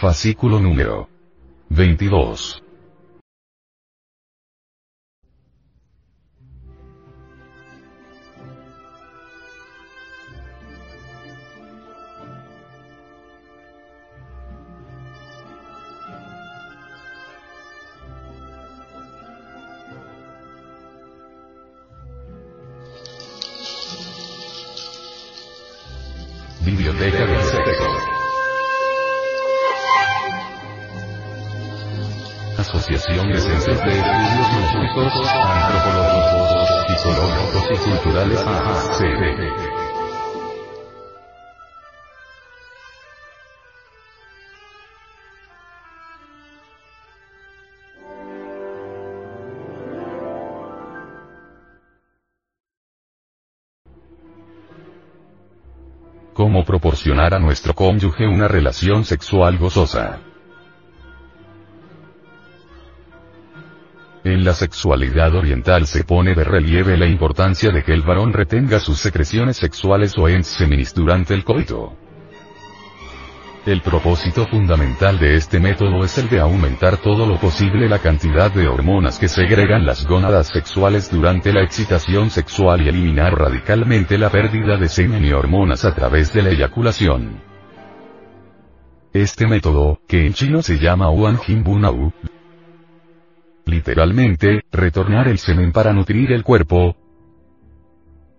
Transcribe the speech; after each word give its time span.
Fascículo 0.00 0.58
número 0.58 1.10
22. 1.68 2.62
Cómo 56.40 56.64
proporcionar 56.64 57.34
a 57.34 57.38
nuestro 57.38 57.74
cónyuge 57.74 58.26
una 58.26 58.48
relación 58.48 59.04
sexual 59.04 59.58
gozosa. 59.58 60.20
En 64.24 64.42
la 64.42 64.54
sexualidad 64.54 65.34
oriental 65.34 65.86
se 65.86 66.02
pone 66.02 66.34
de 66.34 66.44
relieve 66.44 66.96
la 66.96 67.06
importancia 67.06 67.70
de 67.70 67.84
que 67.84 67.92
el 67.92 68.00
varón 68.00 68.32
retenga 68.32 68.80
sus 68.80 68.98
secreciones 69.00 69.58
sexuales 69.58 70.16
o 70.16 70.30
enseminis 70.30 70.94
durante 70.94 71.34
el 71.34 71.44
coito. 71.44 71.94
El 73.66 73.82
propósito 73.82 74.46
fundamental 74.46 75.18
de 75.18 75.36
este 75.36 75.60
método 75.60 76.02
es 76.02 76.16
el 76.16 76.30
de 76.30 76.40
aumentar 76.40 76.96
todo 76.96 77.26
lo 77.26 77.38
posible 77.38 77.90
la 77.90 77.98
cantidad 77.98 78.50
de 78.50 78.66
hormonas 78.66 79.18
que 79.18 79.28
segregan 79.28 79.84
las 79.84 80.06
gónadas 80.06 80.48
sexuales 80.48 81.10
durante 81.10 81.52
la 81.52 81.62
excitación 81.62 82.30
sexual 82.30 82.80
y 82.80 82.88
eliminar 82.88 83.34
radicalmente 83.34 84.16
la 84.16 84.30
pérdida 84.30 84.78
de 84.78 84.88
semen 84.88 85.26
y 85.26 85.32
hormonas 85.32 85.84
a 85.84 85.94
través 85.94 86.32
de 86.32 86.42
la 86.42 86.50
eyaculación. 86.50 87.42
Este 89.12 89.46
método, 89.46 90.00
que 90.08 90.24
en 90.24 90.32
chino 90.32 90.62
se 90.62 90.78
llama 90.78 91.10
Wan 91.10 91.36
Jin 91.36 91.62
literalmente, 93.66 94.62
retornar 94.72 95.28
el 95.28 95.38
semen 95.38 95.70
para 95.70 95.92
nutrir 95.92 96.32
el 96.32 96.44
cuerpo, 96.44 96.96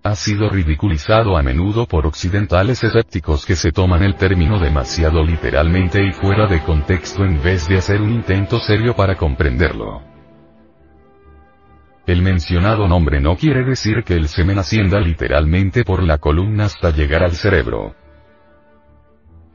ha 0.04 0.16
sido 0.16 0.50
ridiculizado 0.50 1.38
a 1.38 1.44
menudo 1.44 1.86
por 1.86 2.08
occidentales 2.08 2.84
escépticos 2.84 3.46
que 3.46 3.56
se 3.56 3.72
toman 3.72 4.02
el 4.02 4.16
término 4.16 4.60
demasiado 4.60 5.24
literalmente 5.24 6.04
y 6.04 6.12
fuera 6.12 6.48
de 6.48 6.64
contexto 6.64 7.24
en 7.24 7.42
vez 7.42 7.68
de 7.68 7.78
hacer 7.78 8.02
un 8.02 8.10
intento 8.10 8.60
serio 8.60 8.96
para 8.96 9.16
comprenderlo. 9.16 10.02
El 12.08 12.24
mencionado 12.24 12.88
nombre 12.88 13.22
no 13.22 13.36
quiere 13.36 13.64
decir 13.64 14.04
que 14.04 14.16
el 14.16 14.28
semen 14.28 14.58
ascienda 14.58 15.00
literalmente 15.00 15.84
por 15.84 16.02
la 16.02 16.18
columna 16.18 16.66
hasta 16.66 16.90
llegar 16.90 17.24
al 17.24 17.34
cerebro. 17.34 17.94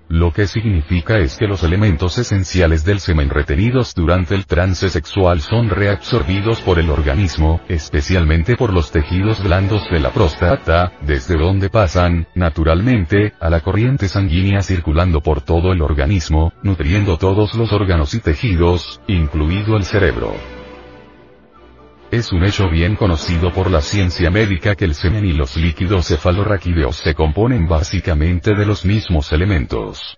Lo 0.09 0.33
que 0.33 0.47
significa 0.47 1.19
es 1.19 1.37
que 1.37 1.49
los 1.49 1.65
elementos 1.65 2.17
esenciales 2.19 2.85
del 2.85 3.01
semen 3.01 3.29
retenidos 3.29 3.93
durante 3.95 4.37
el 4.37 4.47
trance 4.47 4.89
sexual 4.89 5.41
son 5.41 5.69
reabsorbidos 5.69 6.61
por 6.61 6.79
el 6.79 6.91
organismo, 6.91 7.61
especialmente 7.69 8.57
por 8.57 8.73
los 8.73 8.93
tejidos 8.93 9.43
blandos 9.43 9.83
de 9.91 9.99
la 9.99 10.11
próstata, 10.11 10.93
desde 11.03 11.37
donde 11.37 11.71
pasan, 11.71 12.29
naturalmente, 12.35 13.33
a 13.41 13.51
la 13.51 13.61
corriente 13.61 14.09
sanguínea 14.09 14.63
circulando 14.63 15.21
por 15.21 15.41
todo 15.41 15.73
el 15.73 15.83
organismo, 15.83 16.53
nutriendo 16.63 17.19
todos 17.19 17.55
los 17.55 17.73
órganos 17.73 18.15
y 18.15 18.21
tejidos, 18.21 19.01
incluido 19.09 19.77
el 19.77 19.85
cerebro. 19.85 20.56
Es 22.11 22.31
un 22.33 22.45
hecho 22.45 22.71
bien 22.71 22.95
conocido 22.95 23.53
por 23.53 23.69
la 23.69 23.81
ciencia 23.81 24.31
médica 24.31 24.77
que 24.77 24.85
el 24.85 24.95
semen 24.95 25.25
y 25.25 25.33
los 25.33 25.57
líquidos 25.57 26.07
cefalorraquídeos 26.07 26.97
se 26.97 27.15
componen 27.15 27.67
básicamente 27.67 28.55
de 28.55 28.65
los 28.65 28.85
mismos 28.85 29.33
elementos. 29.33 30.17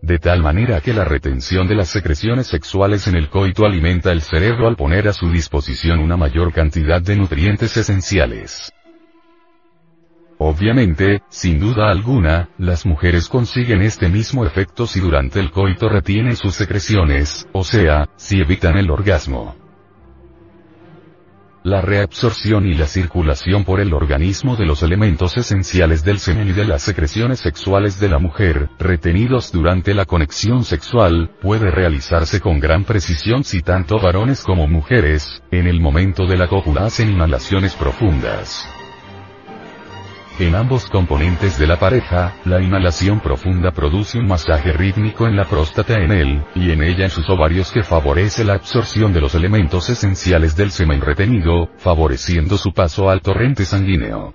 De 0.00 0.18
tal 0.18 0.40
manera 0.40 0.80
que 0.80 0.92
la 0.92 1.04
retención 1.04 1.66
de 1.66 1.74
las 1.74 1.88
secreciones 1.88 2.46
sexuales 2.46 3.08
en 3.08 3.16
el 3.16 3.30
coito 3.30 3.64
alimenta 3.66 4.12
el 4.12 4.20
cerebro 4.20 4.68
al 4.68 4.76
poner 4.76 5.08
a 5.08 5.12
su 5.12 5.28
disposición 5.28 5.98
una 5.98 6.16
mayor 6.16 6.52
cantidad 6.52 7.02
de 7.02 7.16
nutrientes 7.16 7.76
esenciales. 7.76 8.72
Obviamente, 10.38 11.22
sin 11.30 11.58
duda 11.58 11.90
alguna, 11.90 12.48
las 12.58 12.86
mujeres 12.86 13.28
consiguen 13.28 13.82
este 13.82 14.08
mismo 14.08 14.44
efecto 14.44 14.86
si 14.86 15.00
durante 15.00 15.40
el 15.40 15.50
coito 15.50 15.88
retienen 15.88 16.36
sus 16.36 16.54
secreciones, 16.54 17.48
o 17.52 17.64
sea, 17.64 18.08
si 18.16 18.40
evitan 18.40 18.76
el 18.76 18.90
orgasmo. 18.90 19.61
La 21.64 21.80
reabsorción 21.80 22.66
y 22.66 22.74
la 22.74 22.86
circulación 22.86 23.64
por 23.64 23.78
el 23.80 23.94
organismo 23.94 24.56
de 24.56 24.66
los 24.66 24.82
elementos 24.82 25.36
esenciales 25.36 26.02
del 26.02 26.18
semen 26.18 26.48
y 26.48 26.52
de 26.52 26.64
las 26.64 26.82
secreciones 26.82 27.38
sexuales 27.38 28.00
de 28.00 28.08
la 28.08 28.18
mujer, 28.18 28.68
retenidos 28.80 29.52
durante 29.52 29.94
la 29.94 30.04
conexión 30.04 30.64
sexual, 30.64 31.30
puede 31.40 31.70
realizarse 31.70 32.40
con 32.40 32.58
gran 32.58 32.82
precisión 32.82 33.44
si 33.44 33.62
tanto 33.62 34.00
varones 34.00 34.42
como 34.42 34.66
mujeres, 34.66 35.40
en 35.52 35.68
el 35.68 35.80
momento 35.80 36.26
de 36.26 36.36
la 36.36 36.48
cópula 36.48 36.86
hacen 36.86 37.12
inhalaciones 37.12 37.76
profundas. 37.76 38.66
En 40.42 40.56
ambos 40.56 40.86
componentes 40.86 41.56
de 41.56 41.68
la 41.68 41.78
pareja, 41.78 42.34
la 42.44 42.60
inhalación 42.60 43.20
profunda 43.20 43.70
produce 43.70 44.18
un 44.18 44.26
masaje 44.26 44.72
rítmico 44.72 45.28
en 45.28 45.36
la 45.36 45.44
próstata 45.44 46.00
en 46.00 46.10
él, 46.10 46.42
y 46.56 46.72
en 46.72 46.82
ella 46.82 47.04
en 47.04 47.10
sus 47.10 47.30
ovarios 47.30 47.70
que 47.70 47.84
favorece 47.84 48.42
la 48.42 48.54
absorción 48.54 49.12
de 49.12 49.20
los 49.20 49.36
elementos 49.36 49.88
esenciales 49.88 50.56
del 50.56 50.72
semen 50.72 51.00
retenido, 51.00 51.68
favoreciendo 51.78 52.58
su 52.58 52.72
paso 52.72 53.08
al 53.08 53.20
torrente 53.20 53.64
sanguíneo. 53.64 54.34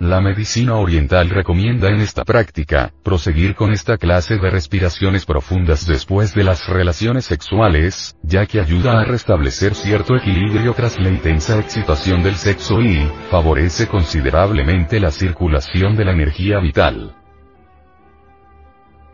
La 0.00 0.22
medicina 0.22 0.76
oriental 0.76 1.28
recomienda 1.28 1.90
en 1.90 2.00
esta 2.00 2.24
práctica, 2.24 2.90
proseguir 3.04 3.54
con 3.54 3.70
esta 3.70 3.98
clase 3.98 4.38
de 4.38 4.48
respiraciones 4.48 5.26
profundas 5.26 5.86
después 5.86 6.32
de 6.34 6.42
las 6.42 6.66
relaciones 6.68 7.26
sexuales, 7.26 8.16
ya 8.22 8.46
que 8.46 8.60
ayuda 8.60 8.98
a 8.98 9.04
restablecer 9.04 9.74
cierto 9.74 10.16
equilibrio 10.16 10.72
tras 10.72 10.98
la 10.98 11.10
intensa 11.10 11.58
excitación 11.58 12.22
del 12.22 12.36
sexo 12.36 12.80
y, 12.80 13.06
favorece 13.30 13.88
considerablemente 13.88 15.00
la 15.00 15.10
circulación 15.10 15.96
de 15.96 16.06
la 16.06 16.12
energía 16.12 16.60
vital. 16.60 17.14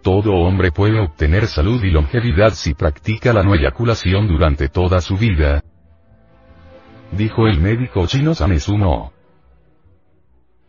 Todo 0.04 0.34
hombre 0.34 0.70
puede 0.70 1.00
obtener 1.00 1.48
salud 1.48 1.82
y 1.82 1.90
longevidad 1.90 2.52
si 2.52 2.74
practica 2.74 3.32
la 3.32 3.42
no 3.42 3.56
eyaculación 3.56 4.28
durante 4.28 4.68
toda 4.68 5.00
su 5.00 5.16
vida, 5.16 5.64
dijo 7.10 7.48
el 7.48 7.58
médico 7.58 8.06
chino 8.06 8.36
Samesuno 8.36 9.15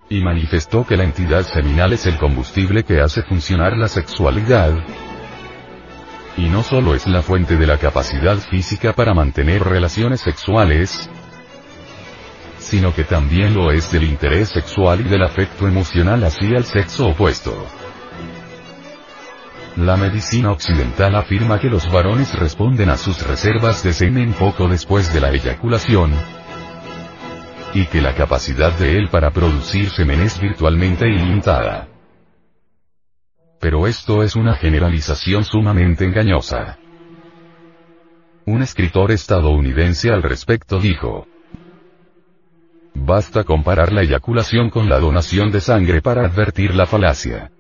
y 0.09 0.21
manifestó 0.21 0.86
que 0.86 0.95
la 0.95 1.04
entidad 1.04 1.44
seminal 1.44 1.94
es 1.94 2.06
el 2.06 2.18
combustible 2.18 2.83
que 2.83 3.01
hace 3.01 3.24
funcionar 3.24 3.77
la 3.77 3.88
sexualidad, 3.88 4.74
y 6.38 6.50
no 6.50 6.63
solo 6.63 6.94
es 6.94 7.07
la 7.07 7.21
fuente 7.21 7.57
de 7.57 7.68
la 7.68 7.77
capacidad 7.77 8.38
física 8.38 8.94
para 8.94 9.13
mantener 9.13 9.63
relaciones 9.63 10.21
sexuales, 10.21 11.09
sino 12.59 12.94
que 12.94 13.04
también 13.04 13.54
lo 13.54 13.71
es 13.71 13.92
del 13.92 14.04
interés 14.04 14.50
sexual 14.50 15.01
y 15.01 15.04
del 15.06 15.24
afecto 15.24 15.68
emocional 15.68 16.24
hacia 16.24 16.57
el 16.57 16.63
sexo 16.63 17.07
opuesto. 17.07 17.65
La 19.77 19.95
medicina 19.95 20.51
occidental 20.51 21.15
afirma 21.15 21.59
que 21.59 21.69
los 21.69 21.92
varones 21.92 22.33
responden 22.38 22.89
a 22.89 22.98
sus 22.98 23.25
reservas 23.25 23.83
de 23.83 23.94
semen 23.94 24.33
poco 24.33 24.68
después 24.68 25.13
de 25.13 25.19
la 25.19 25.30
eyaculación, 25.30 26.13
y 27.74 27.86
que 27.86 28.02
la 28.02 28.16
capacidad 28.16 28.72
de 28.78 28.98
él 28.98 29.10
para 29.10 29.31
producir 29.31 29.90
semen 29.90 30.22
es 30.22 30.40
virtualmente 30.40 31.08
ilimitada. 31.08 31.88
Pero 33.60 33.88
esto 33.88 34.24
es 34.24 34.36
una 34.36 34.56
generalización 34.56 35.44
sumamente 35.44 36.06
engañosa. 36.06 36.78
Un 38.46 38.62
escritor 38.62 39.12
estadounidense 39.12 40.12
al 40.12 40.24
respecto 40.24 40.80
dijo, 40.80 41.28
Basta 42.94 43.44
comparar 43.44 43.92
la 43.92 44.02
eyaculación 44.02 44.69
con 44.69 44.90
la 44.90 45.00
donación 45.00 45.52
de 45.52 45.62
sangre 45.62 46.02
para 46.02 46.25
advertir 46.25 46.74
la 46.74 46.86
falacia. 46.86 47.52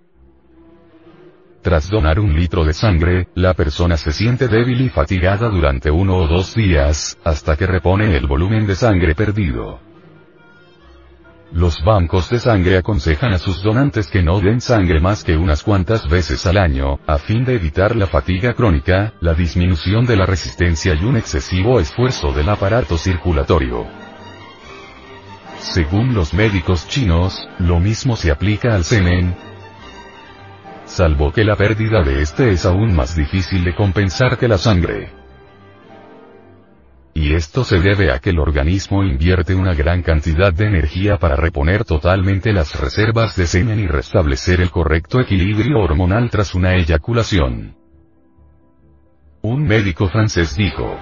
Tras 1.61 1.89
donar 1.89 2.19
un 2.19 2.33
litro 2.33 2.63
de 2.63 2.73
sangre, 2.73 3.27
la 3.35 3.53
persona 3.53 3.97
se 3.97 4.13
siente 4.13 4.47
débil 4.47 4.81
y 4.81 4.89
fatigada 4.89 5.49
durante 5.49 5.91
uno 5.91 6.17
o 6.17 6.27
dos 6.27 6.55
días, 6.55 7.17
hasta 7.23 7.57
que 7.57 7.67
repone 7.67 8.15
el 8.15 8.25
volumen 8.25 8.65
de 8.65 8.75
sangre 8.75 9.15
perdido. 9.15 9.86
Los 11.53 11.81
bancos 11.83 12.29
de 12.29 12.39
sangre 12.39 12.77
aconsejan 12.77 13.33
a 13.33 13.37
sus 13.37 13.63
donantes 13.63 14.07
que 14.07 14.21
no 14.21 14.41
den 14.41 14.59
sangre 14.59 14.99
más 14.99 15.23
que 15.23 15.37
unas 15.37 15.63
cuantas 15.63 16.07
veces 16.09 16.45
al 16.45 16.57
año, 16.57 16.99
a 17.07 17.17
fin 17.17 17.45
de 17.45 17.55
evitar 17.55 17.95
la 17.95 18.07
fatiga 18.07 18.53
crónica, 18.53 19.13
la 19.21 19.33
disminución 19.33 20.05
de 20.05 20.17
la 20.17 20.25
resistencia 20.25 20.93
y 20.93 21.05
un 21.05 21.15
excesivo 21.15 21.79
esfuerzo 21.79 22.33
del 22.33 22.49
aparato 22.49 22.97
circulatorio. 22.97 23.87
Según 25.59 26.13
los 26.13 26.33
médicos 26.33 26.87
chinos, 26.87 27.47
lo 27.59 27.79
mismo 27.79 28.17
se 28.17 28.29
aplica 28.29 28.75
al 28.75 28.83
semen, 28.83 29.35
salvo 30.85 31.31
que 31.31 31.43
la 31.43 31.55
pérdida 31.55 32.03
de 32.03 32.21
este 32.21 32.51
es 32.51 32.65
aún 32.65 32.93
más 32.93 33.15
difícil 33.15 33.63
de 33.63 33.73
compensar 33.73 34.37
que 34.37 34.47
la 34.47 34.57
sangre 34.57 35.16
y 37.17 37.33
esto 37.33 37.63
se 37.63 37.79
debe 37.79 38.11
a 38.11 38.19
que 38.19 38.29
el 38.29 38.37
organismo 38.37 39.03
invierte 39.03 39.55
una 39.55 39.73
gran 39.73 40.03
cantidad 40.03 40.53
de 40.53 40.67
energía 40.67 41.17
para 41.17 41.35
reponer 41.35 41.83
totalmente 41.83 42.53
las 42.53 42.79
reservas 42.79 43.35
de 43.35 43.47
semen 43.47 43.79
y 43.79 43.87
restablecer 43.87 44.61
el 44.61 44.69
correcto 44.69 45.19
equilibrio 45.19 45.79
hormonal 45.79 46.29
tras 46.29 46.53
una 46.53 46.75
eyaculación. 46.75 47.75
Un 49.41 49.63
médico 49.63 50.07
francés 50.09 50.55
dijo, 50.55 50.95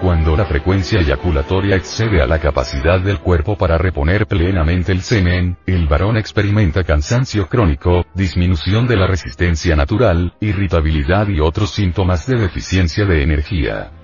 cuando 0.00 0.36
la 0.36 0.46
frecuencia 0.46 0.98
eyaculatoria 0.98 1.76
excede 1.76 2.20
a 2.20 2.26
la 2.26 2.40
capacidad 2.40 3.00
del 3.00 3.20
cuerpo 3.20 3.56
para 3.56 3.78
reponer 3.78 4.26
plenamente 4.26 4.90
el 4.90 5.02
semen, 5.02 5.56
el 5.66 5.86
varón 5.86 6.16
experimenta 6.16 6.82
cansancio 6.82 7.46
crónico, 7.46 8.06
disminución 8.12 8.88
de 8.88 8.96
la 8.96 9.06
resistencia 9.06 9.76
natural, 9.76 10.34
irritabilidad 10.40 11.28
y 11.28 11.38
otros 11.38 11.70
síntomas 11.70 12.26
de 12.26 12.40
deficiencia 12.40 13.04
de 13.04 13.22
energía. 13.22 14.01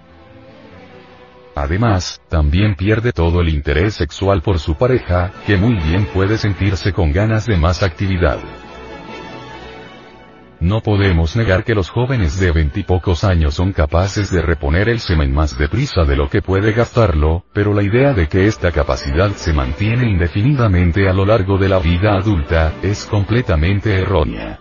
Además, 1.62 2.20
también 2.28 2.76
pierde 2.76 3.12
todo 3.12 3.40
el 3.40 3.48
interés 3.48 3.94
sexual 3.94 4.42
por 4.42 4.60
su 4.60 4.76
pareja, 4.76 5.32
que 5.44 5.56
muy 5.56 5.74
bien 5.74 6.06
puede 6.14 6.38
sentirse 6.38 6.92
con 6.92 7.12
ganas 7.12 7.46
de 7.46 7.56
más 7.56 7.82
actividad. 7.82 8.38
No 10.60 10.80
podemos 10.80 11.34
negar 11.34 11.64
que 11.64 11.74
los 11.74 11.90
jóvenes 11.90 12.38
de 12.38 12.52
veintipocos 12.52 13.24
años 13.24 13.54
son 13.54 13.72
capaces 13.72 14.30
de 14.30 14.40
reponer 14.40 14.88
el 14.88 15.00
semen 15.00 15.32
más 15.32 15.58
deprisa 15.58 16.04
de 16.04 16.16
lo 16.16 16.28
que 16.28 16.42
puede 16.42 16.72
gastarlo, 16.72 17.44
pero 17.52 17.74
la 17.74 17.82
idea 17.82 18.12
de 18.12 18.28
que 18.28 18.46
esta 18.46 18.70
capacidad 18.70 19.30
se 19.32 19.52
mantiene 19.52 20.08
indefinidamente 20.08 21.08
a 21.08 21.12
lo 21.12 21.24
largo 21.26 21.58
de 21.58 21.68
la 21.68 21.80
vida 21.80 22.14
adulta, 22.14 22.72
es 22.82 23.04
completamente 23.06 24.00
errónea. 24.00 24.60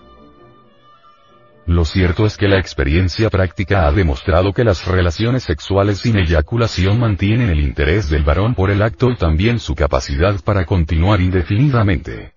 Lo 1.68 1.84
cierto 1.84 2.26
es 2.26 2.38
que 2.38 2.48
la 2.48 2.60
experiencia 2.60 3.30
práctica 3.30 3.88
ha 3.88 3.92
demostrado 3.92 4.54
que 4.54 4.64
las 4.64 4.88
relaciones 4.88 5.44
sexuales 5.44 5.98
sin 5.98 6.18
eyaculación 6.18 6.98
mantienen 6.98 7.50
el 7.50 7.60
interés 7.60 8.10
del 8.10 8.24
varón 8.24 8.56
por 8.56 8.72
el 8.72 8.82
acto 8.82 9.12
y 9.12 9.18
también 9.18 9.60
su 9.60 9.76
capacidad 9.76 10.40
para 10.46 10.66
continuar 10.66 11.20
indefinidamente. 11.20 12.37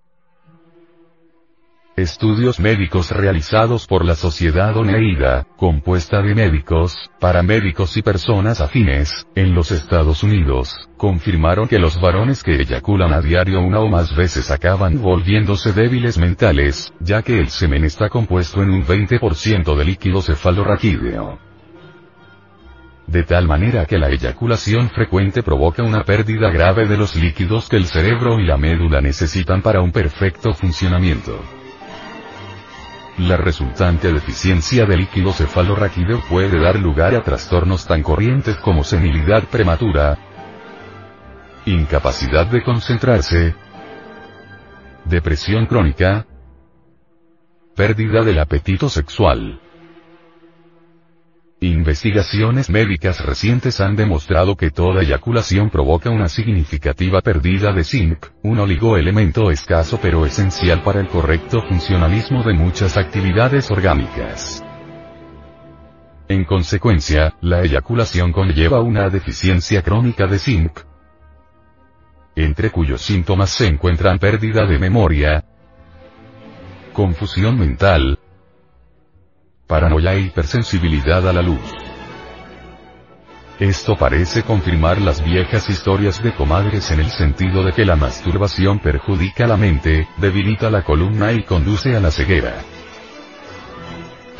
Estudios 2.00 2.58
médicos 2.58 3.11
realizados 3.11 3.87
por 3.87 4.06
la 4.06 4.14
Sociedad 4.14 4.75
Oneida, 4.75 5.47
compuesta 5.58 6.23
de 6.23 6.35
médicos, 6.35 6.97
paramédicos 7.20 7.94
y 7.99 8.00
personas 8.00 8.62
afines, 8.62 9.26
en 9.35 9.55
los 9.55 9.70
Estados 9.70 10.23
Unidos, 10.23 10.75
confirmaron 10.97 11.69
que 11.69 11.79
los 11.79 12.00
varones 12.00 12.43
que 12.43 12.55
eyaculan 12.55 13.12
a 13.12 13.20
diario 13.20 13.61
una 13.61 13.81
o 13.81 13.88
más 13.88 14.17
veces 14.17 14.50
acaban 14.50 15.02
volviéndose 15.02 15.75
débiles 15.75 16.17
mentales, 16.17 16.91
ya 17.00 17.20
que 17.20 17.38
el 17.38 17.50
semen 17.50 17.85
está 17.85 18.08
compuesto 18.08 18.62
en 18.62 18.70
un 18.70 18.82
20% 18.82 19.76
de 19.76 19.85
líquido 19.85 20.23
cefalorraquídeo. 20.23 21.38
De 23.06 23.25
tal 23.25 23.46
manera 23.46 23.85
que 23.85 23.99
la 23.99 24.08
eyaculación 24.08 24.88
frecuente 24.88 25.43
provoca 25.43 25.82
una 25.82 26.05
pérdida 26.05 26.49
grave 26.49 26.88
de 26.88 26.96
los 26.96 27.14
líquidos 27.14 27.69
que 27.69 27.76
el 27.76 27.85
cerebro 27.85 28.41
y 28.41 28.46
la 28.46 28.56
médula 28.56 29.03
necesitan 29.03 29.61
para 29.61 29.82
un 29.82 29.93
perfecto 29.93 30.55
funcionamiento. 30.55 31.60
La 33.20 33.37
resultante 33.37 34.11
deficiencia 34.11 34.87
de 34.87 34.96
líquido 34.96 35.34
cefalorraquídeo 35.34 36.22
puede 36.31 36.58
dar 36.58 36.78
lugar 36.78 37.14
a 37.14 37.22
trastornos 37.22 37.87
tan 37.87 38.02
corrientes 38.02 38.56
como 38.56 38.82
senilidad 38.82 39.44
prematura, 39.44 40.17
incapacidad 41.67 42.46
de 42.46 42.62
concentrarse, 42.62 43.55
depresión 45.05 45.67
crónica, 45.67 46.25
pérdida 47.76 48.22
del 48.22 48.39
apetito 48.39 48.89
sexual. 48.89 49.60
Investigaciones 51.62 52.70
médicas 52.70 53.22
recientes 53.22 53.82
han 53.82 53.94
demostrado 53.94 54.56
que 54.56 54.70
toda 54.70 55.02
eyaculación 55.02 55.69
provoca 55.69 56.08
una 56.08 56.31
significativa 56.31 57.20
pérdida 57.20 57.70
de 57.74 57.84
zinc, 57.84 58.29
un 58.43 58.60
oligoelemento 58.60 59.50
escaso 59.50 59.98
pero 60.00 60.24
esencial 60.24 60.82
para 60.82 61.00
el 61.00 61.08
correcto 61.08 61.60
funcionalismo 61.69 62.43
de 62.44 62.55
muchas 62.55 62.96
actividades 62.96 63.70
orgánicas. 63.70 64.64
En 66.29 66.46
consecuencia, 66.46 67.34
la 67.43 67.60
eyaculación 67.60 68.32
conlleva 68.32 68.81
una 68.81 69.10
deficiencia 69.10 69.82
crónica 69.82 70.26
de 70.26 70.38
zinc, 70.38 70.81
entre 72.36 72.70
cuyos 72.70 73.02
síntomas 73.02 73.50
se 73.50 73.67
encuentran 73.67 74.19
pérdida 74.19 74.64
de 74.64 74.79
memoria, 74.79 75.44
confusión 76.94 77.58
mental, 77.58 78.19
paranoia 79.70 80.15
e 80.15 80.20
hipersensibilidad 80.22 81.29
a 81.29 81.32
la 81.32 81.43
luz. 81.43 81.60
Esto 83.60 83.94
parece 83.94 84.43
confirmar 84.43 85.00
las 85.00 85.22
viejas 85.22 85.70
historias 85.70 86.20
de 86.24 86.34
comadres 86.34 86.91
en 86.91 86.98
el 86.98 87.10
sentido 87.10 87.62
de 87.62 87.72
que 87.72 87.84
la 87.84 87.94
masturbación 87.94 88.81
perjudica 88.81 89.46
la 89.46 89.56
mente, 89.56 90.08
debilita 90.17 90.70
la 90.70 90.82
columna 90.82 91.31
y 91.31 91.44
conduce 91.44 91.94
a 91.94 92.00
la 92.00 92.10
ceguera. 92.10 92.55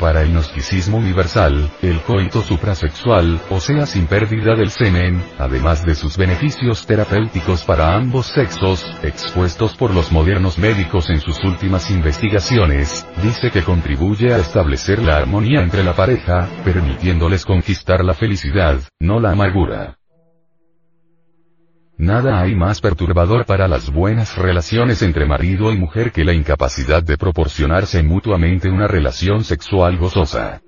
Para 0.01 0.23
el 0.23 0.31
gnosticismo 0.31 0.97
universal, 0.97 1.69
el 1.83 2.01
coito 2.01 2.41
suprasexual, 2.41 3.39
o 3.51 3.59
sea 3.59 3.85
sin 3.85 4.07
pérdida 4.07 4.55
del 4.55 4.71
semen, 4.71 5.23
además 5.37 5.85
de 5.85 5.93
sus 5.93 6.17
beneficios 6.17 6.87
terapéuticos 6.87 7.63
para 7.65 7.95
ambos 7.95 8.25
sexos, 8.25 8.83
expuestos 9.03 9.75
por 9.75 9.93
los 9.93 10.11
modernos 10.11 10.57
médicos 10.57 11.11
en 11.11 11.21
sus 11.21 11.37
últimas 11.43 11.91
investigaciones, 11.91 13.05
dice 13.21 13.51
que 13.51 13.61
contribuye 13.61 14.33
a 14.33 14.39
establecer 14.39 15.03
la 15.03 15.17
armonía 15.17 15.61
entre 15.61 15.83
la 15.83 15.93
pareja, 15.93 16.49
permitiéndoles 16.65 17.45
conquistar 17.45 18.03
la 18.03 18.15
felicidad, 18.15 18.79
no 18.99 19.19
la 19.19 19.33
amargura. 19.33 20.00
Nada 22.01 22.41
hay 22.41 22.55
más 22.55 22.81
perturbador 22.81 23.45
para 23.45 23.67
las 23.67 23.93
buenas 23.93 24.35
relaciones 24.35 25.03
entre 25.03 25.27
marido 25.27 25.71
y 25.71 25.77
mujer 25.77 26.11
que 26.11 26.25
la 26.25 26.33
incapacidad 26.33 27.03
de 27.03 27.15
proporcionarse 27.15 28.01
mutuamente 28.01 28.71
una 28.71 28.87
relación 28.87 29.43
sexual 29.43 29.99
gozosa. 29.99 30.63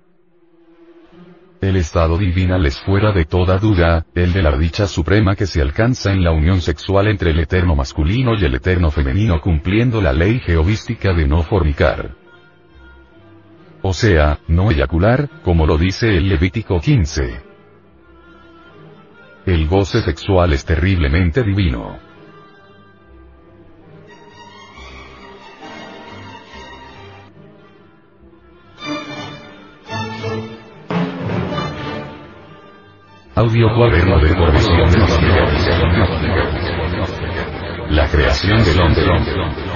El 1.60 1.76
estado 1.76 2.20
divinal 2.20 2.64
es 2.68 2.80
fuera 2.80 3.12
de 3.12 3.26
toda 3.26 3.58
duda, 3.58 4.06
el 4.14 4.32
de 4.32 4.44
la 4.44 4.56
dicha 4.56 4.86
suprema 4.86 5.36
que 5.36 5.48
se 5.48 5.60
alcanza 5.60 6.12
en 6.12 6.24
la 6.24 6.30
unión 6.30 6.62
sexual 6.62 7.08
entre 7.08 7.32
el 7.32 7.40
eterno 7.40 7.76
masculino 7.76 8.36
y 8.36 8.46
el 8.46 8.54
eterno 8.54 8.92
femenino 8.92 9.42
cumpliendo 9.42 10.04
la 10.04 10.14
ley 10.14 10.40
geovística 10.40 11.14
de 11.14 11.28
no 11.28 11.42
fornicar. 11.42 12.12
O 13.82 13.92
sea, 13.92 14.38
no 14.48 14.70
eyacular, 14.70 15.28
como 15.42 15.66
lo 15.66 15.80
dice 15.80 16.16
el 16.16 16.30
Levítico 16.30 16.80
15. 16.80 17.53
El 19.46 19.68
goce 19.68 20.02
sexual 20.02 20.54
es 20.54 20.64
terriblemente 20.64 21.44
divino. 21.44 22.00
Audio 33.36 33.68
cuaderno 33.76 34.18
de 34.20 34.30
formación 34.30 34.92
de 34.92 35.00
La 37.90 38.10
creación 38.10 38.64
del 38.64 38.80
hombre. 38.80 39.73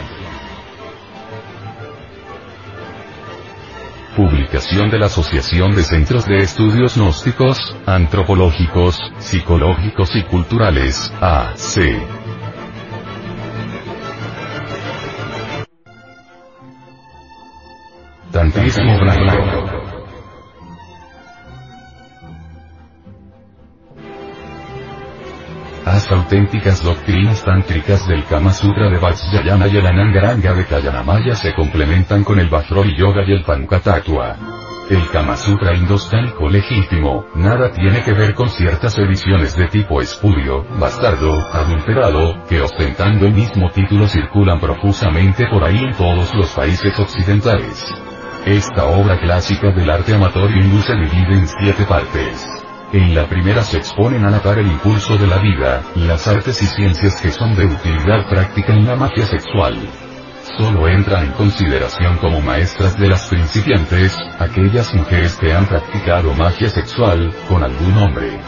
Publicación 4.17 4.89
de 4.89 4.97
la 4.97 5.05
Asociación 5.05 5.75
de 5.75 5.83
Centros 5.83 6.25
de 6.25 6.37
Estudios 6.37 6.97
Gnósticos, 6.97 7.77
Antropológicos, 7.85 8.99
Psicológicos 9.19 10.09
y 10.15 10.23
Culturales, 10.23 11.13
AC. 11.21 12.01
Las 26.07 26.19
auténticas 26.19 26.81
doctrinas 26.83 27.43
tántricas 27.43 28.07
del 28.07 28.23
Kama 28.23 28.53
Sutra 28.53 28.89
de 28.89 28.97
Vajrayana 28.97 29.67
y 29.67 29.75
el 29.75 29.87
Anangaranga 29.87 30.53
de 30.53 30.65
Kayanamaya 30.65 31.35
se 31.35 31.53
complementan 31.53 32.23
con 32.23 32.39
el 32.39 32.47
Vajroli 32.47 32.95
Yoga 32.97 33.23
y 33.27 33.33
el 33.33 33.43
Pankatatua. 33.43 34.37
El 34.89 35.05
Kama 35.09 35.35
Sutra 35.35 35.75
indostánico 35.75 36.47
legítimo, 36.47 37.25
nada 37.35 37.73
tiene 37.73 38.03
que 38.03 38.13
ver 38.13 38.35
con 38.35 38.47
ciertas 38.47 38.97
ediciones 38.97 39.57
de 39.57 39.67
tipo 39.67 40.01
espurio, 40.01 40.65
bastardo, 40.79 41.45
adulterado, 41.51 42.41
que 42.47 42.61
ostentando 42.61 43.25
el 43.25 43.33
mismo 43.33 43.69
título 43.71 44.07
circulan 44.07 44.61
profusamente 44.61 45.45
por 45.47 45.65
ahí 45.65 45.77
en 45.77 45.93
todos 45.93 46.33
los 46.35 46.49
países 46.51 46.97
occidentales. 46.97 47.85
Esta 48.45 48.85
obra 48.85 49.19
clásica 49.19 49.71
del 49.71 49.89
arte 49.89 50.13
amateur 50.13 50.49
hindú 50.51 50.79
se 50.79 50.95
divide 50.95 51.33
en 51.33 51.47
siete 51.47 51.83
partes. 51.83 52.56
En 52.93 53.13
la 53.13 53.27
primera 53.27 53.63
se 53.63 53.77
exponen 53.77 54.23
a 54.23 54.29
natar 54.29 54.59
el 54.59 54.67
impulso 54.67 55.17
de 55.17 55.27
la 55.27 55.39
vida, 55.39 55.83
las 55.95 56.25
artes 56.25 56.61
y 56.61 56.65
ciencias 56.67 57.19
que 57.19 57.31
son 57.31 57.53
de 57.53 57.65
utilidad 57.65 58.29
práctica 58.29 58.73
en 58.73 58.85
la 58.85 58.95
magia 58.95 59.25
sexual. 59.25 59.75
Solo 60.57 60.87
entra 60.87 61.21
en 61.21 61.33
consideración 61.33 62.17
como 62.17 62.39
maestras 62.39 62.97
de 62.97 63.09
las 63.09 63.27
principiantes, 63.27 64.17
aquellas 64.39 64.93
mujeres 64.93 65.35
que 65.35 65.53
han 65.53 65.67
practicado 65.67 66.33
magia 66.33 66.69
sexual, 66.69 67.33
con 67.49 67.61
algún 67.61 67.97
hombre. 67.97 68.39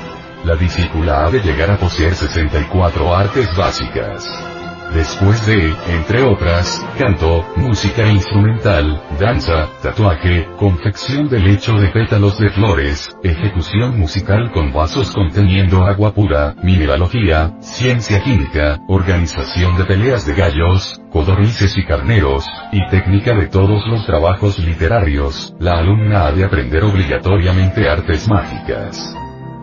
La 0.46 0.56
discípula 0.56 1.26
ha 1.26 1.30
de 1.30 1.42
llegar 1.42 1.72
a 1.72 1.78
poseer 1.78 2.16
64 2.16 3.14
artes 3.14 3.54
básicas. 3.58 4.49
Después 4.94 5.46
de, 5.46 5.72
entre 5.88 6.24
otras, 6.24 6.84
canto, 6.98 7.46
música 7.56 8.08
instrumental, 8.08 9.00
danza, 9.20 9.70
tatuaje, 9.84 10.48
confección 10.58 11.30
de 11.30 11.40
lecho 11.40 11.74
de 11.76 11.90
pétalos 11.90 12.40
de 12.40 12.50
flores, 12.50 13.08
ejecución 13.24 14.00
musical 14.00 14.52
con 14.52 14.74
vasos 14.74 15.12
conteniendo 15.12 15.84
agua 15.84 16.12
pura, 16.12 16.56
mineralogía, 16.64 17.54
ciencia 17.60 18.22
química, 18.24 18.80
organización 18.88 19.78
de 19.78 19.86
peleas 19.86 20.26
de 20.26 20.34
gallos, 20.34 21.00
codornices 21.12 21.78
y 21.78 21.86
carneros, 21.86 22.46
y 22.72 22.86
técnica 22.90 23.36
de 23.36 23.48
todos 23.48 23.86
los 23.88 24.06
trabajos 24.08 24.58
literarios, 24.58 25.54
la 25.60 25.78
alumna 25.78 26.26
ha 26.26 26.32
de 26.32 26.46
aprender 26.46 26.84
obligatoriamente 26.84 27.88
artes 27.88 28.28
mágicas. 28.28 29.16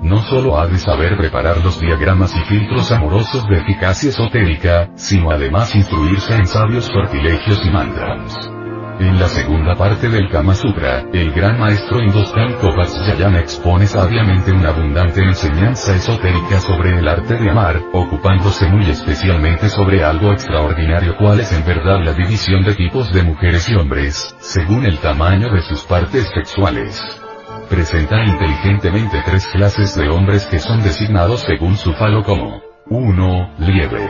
No 0.03 0.23
solo 0.23 0.59
ha 0.59 0.67
de 0.67 0.79
saber 0.79 1.17
preparar 1.17 1.65
los 1.65 1.81
diagramas 1.81 2.35
y 2.37 2.41
filtros 2.45 2.93
amorosos 2.93 3.45
de 3.49 3.59
eficacia 3.59 4.11
esotérica, 4.11 4.91
sino 4.95 5.31
además 5.31 5.75
instruirse 5.75 6.35
en 6.35 6.47
sabios 6.47 6.85
sortilegios 6.85 7.61
y 7.65 7.71
mantras. 7.71 8.50
En 8.99 9.19
la 9.19 9.29
segunda 9.29 9.75
parte 9.75 10.09
del 10.09 10.31
Kama 10.31 10.55
Sutra, 10.55 11.05
el 11.12 11.31
gran 11.33 11.59
maestro 11.59 12.00
indostánico 12.00 12.75
Vatsyayana 12.75 13.41
expone 13.41 13.87
sabiamente 13.87 14.53
una 14.53 14.71
abundante 14.71 15.23
enseñanza 15.23 15.95
esotérica 15.95 16.61
sobre 16.61 16.99
el 16.99 17.07
arte 17.07 17.37
de 17.37 17.50
amar, 17.50 17.83
ocupándose 17.93 18.67
muy 18.69 18.88
especialmente 18.88 19.69
sobre 19.69 20.03
algo 20.03 20.33
extraordinario 20.33 21.15
cual 21.19 21.41
es 21.41 21.53
en 21.53 21.67
verdad 21.67 22.03
la 22.03 22.15
división 22.15 22.65
de 22.65 22.75
tipos 22.75 23.12
de 23.12 23.23
mujeres 23.23 23.69
y 23.69 23.75
hombres, 23.75 24.35
según 24.38 24.87
el 24.87 24.99
tamaño 24.99 25.50
de 25.53 25.61
sus 25.61 25.85
partes 25.85 26.31
sexuales 26.35 27.25
presenta 27.68 28.25
inteligentemente 28.25 29.23
tres 29.25 29.46
clases 29.49 29.94
de 29.94 30.08
hombres 30.08 30.46
que 30.46 30.58
son 30.58 30.82
designados 30.82 31.40
según 31.40 31.76
su 31.76 31.92
falo 31.94 32.23
como 32.23 32.61
1. 32.88 33.54
Liebre. 33.58 34.08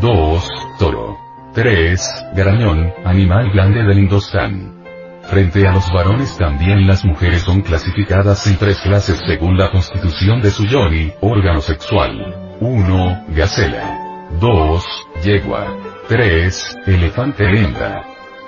2. 0.00 0.48
Toro. 0.78 1.16
3. 1.54 2.32
Garañón, 2.34 2.92
animal 3.04 3.50
grande 3.52 3.82
del 3.82 3.98
Indostán. 3.98 4.82
Frente 5.24 5.66
a 5.66 5.72
los 5.72 5.90
varones 5.92 6.36
también 6.36 6.86
las 6.86 7.04
mujeres 7.04 7.42
son 7.42 7.62
clasificadas 7.62 8.46
en 8.46 8.56
tres 8.56 8.80
clases 8.80 9.20
según 9.26 9.56
la 9.56 9.70
constitución 9.70 10.40
de 10.42 10.50
su 10.50 10.66
yoni, 10.66 11.12
órgano 11.20 11.60
sexual. 11.60 12.56
1. 12.60 13.24
Gacela. 13.28 13.98
2. 14.40 14.84
Yegua. 15.24 15.66
3. 16.08 16.78
Elefante 16.86 17.44
hembra. 17.44 18.04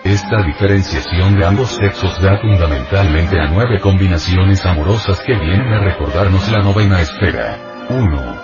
Esta 0.06 0.40
diferenciación 0.40 1.36
de 1.36 1.44
ambos 1.44 1.70
sexos 1.70 2.22
da 2.22 2.38
fundamentalmente 2.38 3.40
a 3.40 3.48
nueve 3.48 3.80
combinaciones 3.80 4.64
amorosas 4.64 5.20
que 5.26 5.34
vienen 5.34 5.66
a 5.72 5.80
recordarnos 5.80 6.48
la 6.48 6.62
novena 6.62 7.00
esfera. 7.00 7.58
1. 7.88 8.36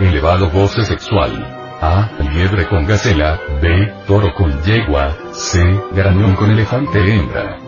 Elevado 0.00 0.48
goce 0.48 0.82
sexual. 0.82 1.46
A. 1.82 2.08
Liebre 2.32 2.66
con 2.68 2.86
gacela. 2.86 3.38
B. 3.60 3.92
Toro 4.06 4.32
con 4.32 4.62
yegua. 4.62 5.14
C. 5.32 5.62
Garañón 5.92 6.36
con 6.36 6.50
elefante 6.50 6.98
hembra. 6.98 7.58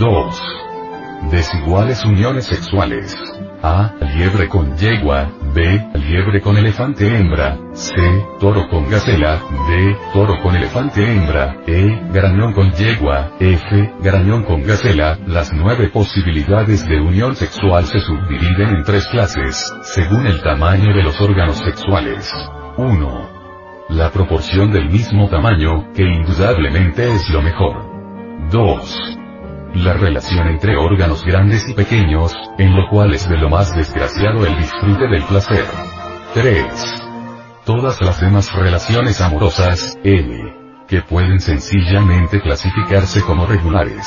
2. 0.00 0.42
Desiguales 1.30 2.04
uniones 2.04 2.46
sexuales. 2.46 3.16
A. 3.62 3.94
Liebre 4.16 4.48
con 4.48 4.76
yegua. 4.76 5.30
B. 5.54 5.90
Liebre 5.94 6.40
con 6.40 6.56
elefante 6.56 7.06
hembra. 7.06 7.56
C. 7.72 7.94
Toro 8.40 8.68
con 8.68 8.90
gacela. 8.90 9.40
D. 9.68 9.96
Toro 10.12 10.40
con 10.42 10.56
elefante 10.56 11.02
hembra. 11.04 11.56
E. 11.66 12.00
Garañón 12.12 12.52
con 12.54 12.72
yegua. 12.72 13.32
F. 13.38 13.94
Garañón 14.00 14.42
con 14.44 14.62
gacela. 14.62 15.16
Las 15.26 15.52
nueve 15.52 15.90
posibilidades 15.92 16.86
de 16.86 17.00
unión 17.00 17.36
sexual 17.36 17.84
se 17.84 18.00
subdividen 18.00 18.76
en 18.76 18.84
tres 18.84 19.06
clases, 19.06 19.72
según 19.82 20.26
el 20.26 20.42
tamaño 20.42 20.94
de 20.94 21.02
los 21.04 21.20
órganos 21.20 21.58
sexuales. 21.58 22.32
1. 22.76 23.88
La 23.90 24.10
proporción 24.10 24.72
del 24.72 24.90
mismo 24.90 25.28
tamaño, 25.28 25.92
que 25.94 26.02
indudablemente 26.02 27.12
es 27.12 27.28
lo 27.30 27.42
mejor. 27.42 27.92
2 28.50 29.21
la 29.74 29.94
relación 29.94 30.48
entre 30.48 30.76
órganos 30.76 31.24
grandes 31.24 31.68
y 31.68 31.74
pequeños, 31.74 32.32
en 32.58 32.76
lo 32.76 32.88
cual 32.88 33.14
es 33.14 33.28
de 33.28 33.36
lo 33.36 33.48
más 33.48 33.74
desgraciado 33.74 34.46
el 34.46 34.56
disfrute 34.56 35.08
del 35.08 35.22
placer. 35.24 35.64
3. 36.34 36.64
Todas 37.64 38.00
las 38.00 38.20
demás 38.20 38.52
relaciones 38.52 39.20
amorosas, 39.20 39.98
L, 40.02 40.84
que 40.88 41.00
pueden 41.02 41.40
sencillamente 41.40 42.40
clasificarse 42.40 43.22
como 43.22 43.46
regulares. 43.46 44.06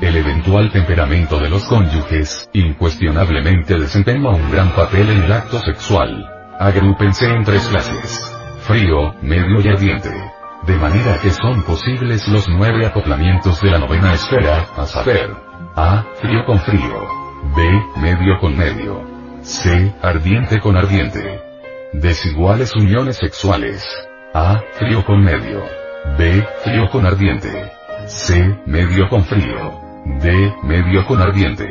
El 0.00 0.16
eventual 0.16 0.72
temperamento 0.72 1.38
de 1.38 1.50
los 1.50 1.64
cónyuges, 1.64 2.48
incuestionablemente 2.52 3.78
desempeña 3.78 4.30
un 4.30 4.50
gran 4.50 4.70
papel 4.70 5.10
en 5.10 5.22
el 5.24 5.32
acto 5.32 5.60
sexual. 5.60 6.26
Agrúpense 6.58 7.26
en 7.26 7.44
tres 7.44 7.66
clases. 7.68 8.20
Frío, 8.66 9.14
medio 9.22 9.60
y 9.60 9.68
ardiente 9.68 10.39
de 10.66 10.76
manera 10.76 11.18
que 11.22 11.30
son 11.30 11.62
posibles 11.62 12.28
los 12.28 12.48
nueve 12.48 12.86
acoplamientos 12.86 13.60
de 13.62 13.70
la 13.70 13.78
novena 13.78 14.12
esfera, 14.12 14.66
a 14.76 14.84
saber, 14.84 15.34
A, 15.74 16.04
frío 16.20 16.44
con 16.44 16.60
frío, 16.60 17.08
B, 17.56 17.82
medio 17.96 18.38
con 18.40 18.56
medio, 18.56 19.02
C, 19.42 19.94
ardiente 20.02 20.60
con 20.60 20.76
ardiente. 20.76 21.40
Desiguales 21.92 22.74
uniones 22.76 23.16
sexuales. 23.16 23.82
A, 24.34 24.60
frío 24.74 25.04
con 25.04 25.24
medio, 25.24 25.64
B, 26.18 26.46
frío 26.62 26.88
con 26.90 27.06
ardiente, 27.06 27.72
C, 28.06 28.60
medio 28.66 29.08
con 29.08 29.24
frío, 29.24 29.80
D, 30.20 30.54
medio 30.62 31.04
con 31.06 31.20
ardiente, 31.20 31.68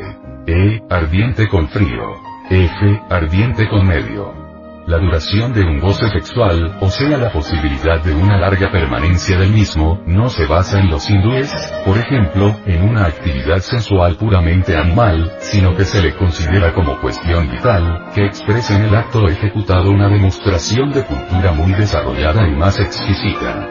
E, 0.48 0.82
ardiente 0.90 1.48
con 1.48 1.70
frío, 1.70 2.16
F, 2.50 3.02
ardiente 3.10 3.70
con 3.70 3.86
medio 3.86 4.49
la 4.90 4.98
duración 4.98 5.54
de 5.54 5.62
un 5.62 5.80
goce 5.80 6.10
sexual, 6.10 6.76
o 6.82 6.90
sea 6.90 7.16
la 7.16 7.32
posibilidad 7.32 8.04
de 8.04 8.12
una 8.12 8.40
larga 8.40 8.72
permanencia 8.72 9.38
del 9.38 9.52
mismo, 9.52 10.02
no 10.08 10.30
se 10.30 10.48
basa 10.48 10.80
en 10.80 10.90
los 10.90 11.08
hindúes, 11.08 11.54
por 11.86 11.96
ejemplo, 12.00 12.56
en 12.66 12.90
una 12.90 13.06
actividad 13.06 13.60
sensual 13.60 14.16
puramente 14.16 14.76
animal, 14.76 15.32
sino 15.42 15.76
que 15.76 15.86
se 15.86 16.02
le 16.02 16.16
considera 16.16 16.74
como 16.74 17.00
cuestión 17.02 17.52
vital, 17.52 18.10
que 18.16 18.26
expresa 18.26 18.78
en 18.78 18.86
el 18.86 18.96
acto 18.96 19.28
ejecutado 19.28 19.92
una 19.92 20.10
demostración 20.10 20.92
de 20.92 21.06
cultura 21.06 21.52
muy 21.52 21.72
desarrollada 21.74 22.48
y 22.48 22.56
más 22.56 22.80
exquisita. 22.80 23.68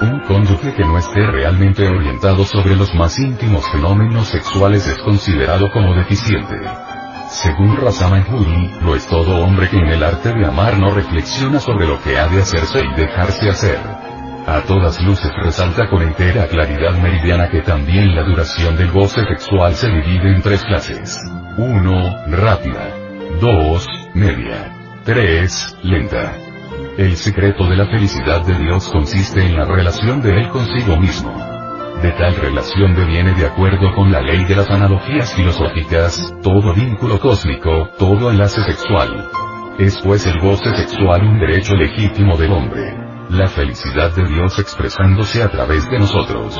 Un 0.00 0.20
cónyuge 0.26 0.72
que 0.72 0.84
no 0.84 0.96
esté 0.96 1.20
realmente 1.30 1.86
orientado 1.86 2.46
sobre 2.46 2.76
los 2.76 2.94
más 2.94 3.18
íntimos 3.18 3.70
fenómenos 3.70 4.26
sexuales 4.28 4.86
es 4.86 4.96
considerado 5.02 5.70
como 5.70 5.94
deficiente. 5.94 6.56
Según 7.32 7.78
Rasaman 7.78 8.26
lo 8.82 8.94
es 8.94 9.06
todo 9.06 9.42
hombre 9.42 9.66
que 9.70 9.78
en 9.78 9.88
el 9.88 10.04
arte 10.04 10.34
de 10.34 10.46
amar 10.46 10.78
no 10.78 10.90
reflexiona 10.90 11.58
sobre 11.58 11.86
lo 11.86 12.00
que 12.02 12.18
ha 12.18 12.28
de 12.28 12.42
hacerse 12.42 12.82
y 12.84 12.94
dejarse 12.94 13.48
hacer. 13.48 13.80
A 14.46 14.60
todas 14.66 15.00
luces 15.00 15.32
resalta 15.42 15.88
con 15.88 16.02
entera 16.02 16.46
claridad 16.46 16.92
meridiana 17.00 17.48
que 17.48 17.62
también 17.62 18.14
la 18.14 18.22
duración 18.22 18.76
del 18.76 18.90
goce 18.90 19.24
sexual 19.24 19.74
se 19.74 19.88
divide 19.88 20.34
en 20.34 20.42
tres 20.42 20.62
clases. 20.62 21.18
1. 21.56 22.16
Rápida. 22.28 22.90
2. 23.40 23.88
Media. 24.12 24.70
3. 25.04 25.78
Lenta. 25.84 26.34
El 26.98 27.16
secreto 27.16 27.64
de 27.64 27.76
la 27.76 27.86
felicidad 27.86 28.44
de 28.44 28.58
Dios 28.58 28.88
consiste 28.88 29.42
en 29.42 29.56
la 29.56 29.64
relación 29.64 30.20
de 30.20 30.36
Él 30.36 30.50
consigo 30.50 30.98
mismo. 30.98 31.51
De 32.02 32.10
tal 32.10 32.34
relación 32.34 32.96
deviene 32.96 33.32
de 33.34 33.46
acuerdo 33.46 33.94
con 33.94 34.10
la 34.10 34.20
ley 34.20 34.44
de 34.44 34.56
las 34.56 34.68
analogías 34.68 35.32
filosóficas, 35.34 36.34
todo 36.42 36.74
vínculo 36.74 37.20
cósmico, 37.20 37.90
todo 37.96 38.32
enlace 38.32 38.60
sexual. 38.64 39.28
Es 39.78 40.00
pues 40.02 40.26
el 40.26 40.40
goce 40.40 40.74
sexual 40.74 41.22
un 41.22 41.38
derecho 41.38 41.76
legítimo 41.76 42.36
del 42.36 42.50
hombre. 42.50 42.92
La 43.30 43.46
felicidad 43.46 44.10
de 44.16 44.24
Dios 44.26 44.58
expresándose 44.58 45.44
a 45.44 45.48
través 45.48 45.88
de 45.88 46.00
nosotros. 46.00 46.58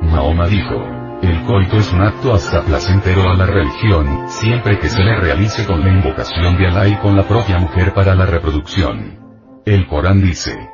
Mahoma 0.00 0.46
dijo, 0.46 0.82
el 1.20 1.42
coito 1.44 1.76
es 1.76 1.92
un 1.92 2.00
acto 2.00 2.32
hasta 2.32 2.62
placentero 2.62 3.28
a 3.28 3.36
la 3.36 3.44
religión, 3.44 4.28
siempre 4.28 4.78
que 4.78 4.88
se 4.88 5.04
le 5.04 5.20
realice 5.20 5.66
con 5.66 5.80
la 5.80 5.90
invocación 5.90 6.56
de 6.56 6.68
Alá 6.68 6.88
y 6.88 6.96
con 6.96 7.14
la 7.16 7.28
propia 7.28 7.58
mujer 7.58 7.92
para 7.92 8.14
la 8.14 8.24
reproducción. 8.24 9.18
El 9.66 9.86
Corán 9.86 10.22
dice, 10.22 10.69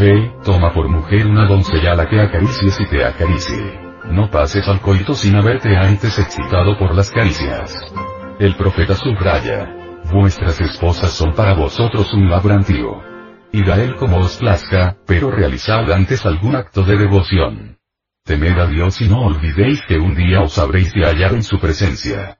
Ve, 0.00 0.32
toma 0.42 0.72
por 0.72 0.88
mujer 0.88 1.26
una 1.26 1.46
doncella 1.46 1.92
a 1.92 1.94
la 1.94 2.08
que 2.08 2.18
acaricies 2.18 2.80
y 2.80 2.86
te 2.86 3.04
acaricie. 3.04 3.78
No 4.06 4.30
pases 4.30 4.66
al 4.66 4.80
coito 4.80 5.14
sin 5.14 5.36
haberte 5.36 5.76
antes 5.76 6.18
excitado 6.18 6.78
por 6.78 6.94
las 6.94 7.10
caricias. 7.10 7.76
El 8.38 8.56
profeta 8.56 8.94
subraya. 8.94 9.76
Vuestras 10.10 10.58
esposas 10.58 11.10
son 11.10 11.34
para 11.34 11.52
vosotros 11.52 12.14
un 12.14 12.30
labrantío. 12.30 13.02
Id 13.52 13.68
a 13.68 13.76
él 13.76 13.94
como 13.96 14.16
os 14.16 14.38
plazca, 14.38 14.96
pero 15.06 15.30
realizad 15.30 15.92
antes 15.92 16.24
algún 16.24 16.56
acto 16.56 16.82
de 16.82 16.96
devoción. 16.96 17.76
Temed 18.24 18.58
a 18.58 18.68
Dios 18.68 19.02
y 19.02 19.08
no 19.08 19.20
olvidéis 19.20 19.82
que 19.86 19.98
un 19.98 20.14
día 20.14 20.40
os 20.40 20.56
habréis 20.56 20.94
de 20.94 21.04
hallar 21.04 21.34
en 21.34 21.42
su 21.42 21.58
presencia. 21.58 22.39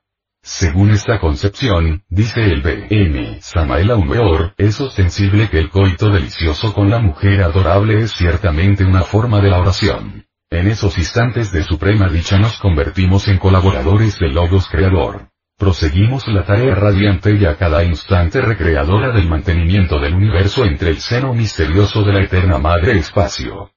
Según 0.52 0.90
esta 0.90 1.20
concepción, 1.20 2.02
dice 2.08 2.42
el 2.42 2.60
B.M. 2.60 3.40
Samael 3.40 3.92
Aumeor, 3.92 4.52
es 4.58 4.80
ostensible 4.80 5.48
que 5.48 5.60
el 5.60 5.70
coito 5.70 6.10
delicioso 6.10 6.74
con 6.74 6.90
la 6.90 6.98
mujer 6.98 7.40
adorable 7.44 8.00
es 8.00 8.10
ciertamente 8.10 8.84
una 8.84 9.02
forma 9.02 9.40
de 9.40 9.48
la 9.48 9.60
oración. 9.60 10.26
En 10.50 10.66
esos 10.66 10.98
instantes 10.98 11.52
de 11.52 11.62
suprema 11.62 12.08
dicha 12.08 12.36
nos 12.36 12.58
convertimos 12.58 13.28
en 13.28 13.38
colaboradores 13.38 14.18
del 14.18 14.34
Logos 14.34 14.66
Creador. 14.68 15.28
Proseguimos 15.56 16.26
la 16.26 16.44
tarea 16.44 16.74
radiante 16.74 17.36
y 17.36 17.44
a 17.44 17.56
cada 17.56 17.84
instante 17.84 18.40
recreadora 18.40 19.12
del 19.12 19.28
mantenimiento 19.28 20.00
del 20.00 20.14
universo 20.14 20.64
entre 20.64 20.90
el 20.90 20.98
seno 20.98 21.32
misterioso 21.32 22.02
de 22.02 22.12
la 22.12 22.24
eterna 22.24 22.58
Madre 22.58 22.98
Espacio. 22.98 23.70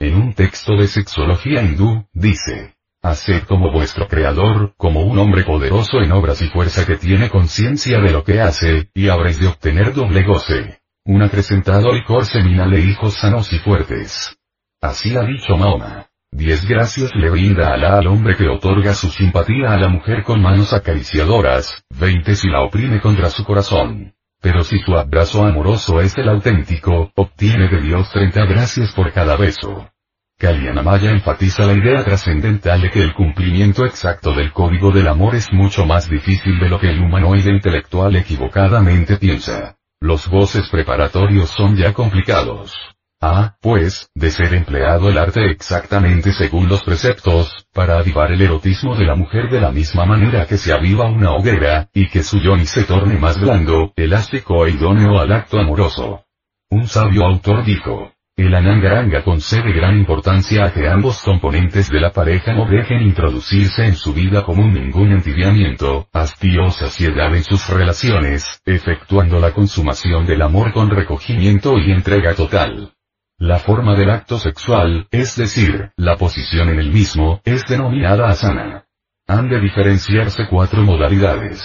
En 0.00 0.16
un 0.16 0.34
texto 0.34 0.74
de 0.76 0.88
sexología 0.88 1.62
hindú, 1.62 2.08
dice, 2.12 2.73
Haced 3.04 3.42
como 3.42 3.70
vuestro 3.70 4.08
creador, 4.08 4.72
como 4.78 5.02
un 5.02 5.18
hombre 5.18 5.44
poderoso 5.44 6.00
en 6.00 6.10
obras 6.10 6.40
y 6.40 6.48
fuerza 6.48 6.86
que 6.86 6.96
tiene 6.96 7.28
conciencia 7.28 8.00
de 8.00 8.10
lo 8.10 8.24
que 8.24 8.40
hace, 8.40 8.88
y 8.94 9.08
habréis 9.08 9.38
de 9.38 9.48
obtener 9.48 9.92
doble 9.92 10.22
goce. 10.22 10.78
Un 11.04 11.22
acrecentado 11.22 11.92
licor 11.92 12.24
seminal 12.24 12.70
de 12.70 12.80
hijos 12.80 13.18
sanos 13.18 13.52
y 13.52 13.58
fuertes. 13.58 14.34
Así 14.80 15.14
ha 15.18 15.22
dicho 15.22 15.54
Mahoma. 15.54 16.06
Diez 16.32 16.64
gracias 16.64 17.10
le 17.14 17.28
brinda 17.28 17.74
Alá 17.74 17.98
al 17.98 18.06
hombre 18.06 18.36
que 18.36 18.48
otorga 18.48 18.94
su 18.94 19.10
simpatía 19.10 19.74
a 19.74 19.76
la 19.76 19.90
mujer 19.90 20.22
con 20.22 20.40
manos 20.40 20.72
acariciadoras, 20.72 21.84
veinte 21.90 22.34
si 22.34 22.48
la 22.48 22.62
oprime 22.62 23.02
contra 23.02 23.28
su 23.28 23.44
corazón. 23.44 24.14
Pero 24.40 24.64
si 24.64 24.78
su 24.78 24.96
abrazo 24.96 25.44
amoroso 25.44 26.00
es 26.00 26.16
el 26.16 26.30
auténtico, 26.30 27.12
obtiene 27.16 27.68
de 27.68 27.82
Dios 27.82 28.10
treinta 28.10 28.46
gracias 28.46 28.94
por 28.94 29.12
cada 29.12 29.36
beso. 29.36 29.90
Kalyanamaya 30.38 31.10
enfatiza 31.10 31.64
la 31.64 31.74
idea 31.74 32.04
trascendental 32.04 32.82
de 32.82 32.90
que 32.90 33.02
el 33.02 33.14
cumplimiento 33.14 33.86
exacto 33.86 34.34
del 34.34 34.52
código 34.52 34.90
del 34.90 35.08
amor 35.08 35.36
es 35.36 35.52
mucho 35.52 35.86
más 35.86 36.10
difícil 36.10 36.58
de 36.58 36.68
lo 36.68 36.78
que 36.78 36.90
el 36.90 37.00
humanoide 37.00 37.50
intelectual 37.50 38.16
equivocadamente 38.16 39.16
piensa. 39.16 39.76
Los 40.00 40.28
voces 40.28 40.68
preparatorios 40.70 41.50
son 41.50 41.76
ya 41.76 41.92
complicados. 41.92 42.74
Ah, 43.20 43.56
pues, 43.62 44.10
de 44.14 44.30
ser 44.30 44.52
empleado 44.52 45.08
el 45.08 45.16
arte 45.16 45.50
exactamente 45.50 46.32
según 46.32 46.68
los 46.68 46.82
preceptos, 46.82 47.66
para 47.72 47.98
avivar 47.98 48.30
el 48.32 48.42
erotismo 48.42 48.96
de 48.96 49.06
la 49.06 49.14
mujer 49.14 49.48
de 49.48 49.60
la 49.60 49.70
misma 49.70 50.04
manera 50.04 50.46
que 50.46 50.58
se 50.58 50.74
aviva 50.74 51.06
una 51.06 51.30
hoguera, 51.30 51.88
y 51.94 52.08
que 52.08 52.22
su 52.22 52.38
yoni 52.38 52.66
se 52.66 52.82
torne 52.82 53.18
más 53.18 53.40
blando, 53.40 53.94
elástico 53.96 54.66
e 54.66 54.72
idóneo 54.72 55.18
al 55.18 55.32
acto 55.32 55.58
amoroso. 55.58 56.26
Un 56.68 56.86
sabio 56.86 57.24
autor 57.24 57.64
dijo, 57.64 58.12
el 58.36 58.52
Anangaranga 58.52 59.22
concede 59.22 59.72
gran 59.72 59.96
importancia 59.96 60.64
a 60.64 60.72
que 60.72 60.88
ambos 60.88 61.22
componentes 61.22 61.88
de 61.88 62.00
la 62.00 62.12
pareja 62.12 62.52
no 62.52 62.66
dejen 62.66 63.00
introducirse 63.02 63.84
en 63.84 63.94
su 63.94 64.12
vida 64.12 64.44
común 64.44 64.74
ningún 64.74 65.12
entibiamiento, 65.12 66.08
hastío 66.12 66.66
o 66.66 66.70
saciedad 66.70 67.34
en 67.34 67.44
sus 67.44 67.68
relaciones, 67.68 68.60
efectuando 68.64 69.38
la 69.38 69.52
consumación 69.52 70.26
del 70.26 70.42
amor 70.42 70.72
con 70.72 70.90
recogimiento 70.90 71.78
y 71.78 71.92
entrega 71.92 72.34
total. 72.34 72.92
La 73.38 73.60
forma 73.60 73.94
del 73.94 74.10
acto 74.10 74.38
sexual, 74.38 75.06
es 75.12 75.36
decir, 75.36 75.90
la 75.96 76.16
posición 76.16 76.70
en 76.70 76.80
el 76.80 76.92
mismo, 76.92 77.40
es 77.44 77.64
denominada 77.66 78.28
asana. 78.28 78.86
Han 79.28 79.48
de 79.48 79.60
diferenciarse 79.60 80.46
cuatro 80.50 80.82
modalidades. 80.82 81.62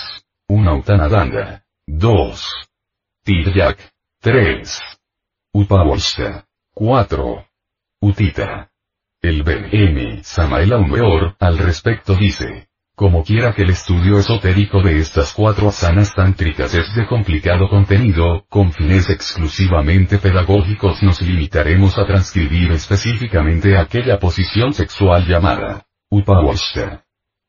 1. 0.48 0.76
Uttanadanda. 0.76 1.64
2. 1.88 2.48
Tiryak. 3.24 3.78
3. 4.22 4.82
Upavashta. 5.54 6.46
4. 6.80 7.46
Utita. 8.00 8.70
El 9.22 9.44
B.M. 9.44 10.24
Samael 10.24 10.72
Aumeor, 10.72 11.36
al 11.38 11.58
respecto 11.58 12.16
dice. 12.16 12.70
Como 12.96 13.22
quiera 13.22 13.54
que 13.54 13.64
el 13.64 13.72
estudio 13.72 14.18
esotérico 14.18 14.82
de 14.82 14.98
estas 14.98 15.34
cuatro 15.34 15.68
asanas 15.68 16.16
tántricas 16.16 16.74
es 16.74 16.96
de 16.96 17.06
complicado 17.06 17.68
contenido, 17.68 18.46
con 18.48 18.72
fines 18.72 19.10
exclusivamente 19.10 20.20
pedagógicos 20.20 21.04
nos 21.04 21.22
limitaremos 21.22 21.98
a 21.98 22.06
transcribir 22.06 22.72
específicamente 22.72 23.78
aquella 23.78 24.18
posición 24.18 24.72
sexual 24.72 25.28
llamada 25.28 25.86
Upavashta. 26.10 27.04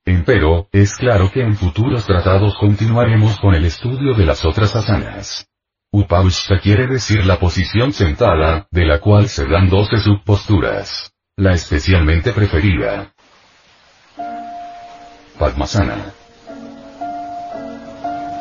Empero, 0.05 0.66
es 0.73 0.97
claro 0.97 1.31
que 1.31 1.43
en 1.43 1.55
futuros 1.55 2.05
tratados 2.05 2.57
continuaremos 2.59 3.38
con 3.38 3.55
el 3.55 3.64
estudio 3.64 4.12
de 4.14 4.27
las 4.27 4.45
otras 4.45 4.75
asanas. 4.75 5.50
Upavishta 5.92 6.61
quiere 6.61 6.87
decir 6.87 7.26
la 7.26 7.40
posición 7.40 7.92
sentada, 7.92 8.68
de 8.70 8.87
la 8.87 9.00
cual 9.00 9.29
se 9.29 9.44
dan 9.44 9.68
doce 9.68 9.98
subposturas. 9.98 11.12
La 11.37 11.53
especialmente 11.53 12.33
preferida. 12.33 13.12
Padmasana. 15.37 15.96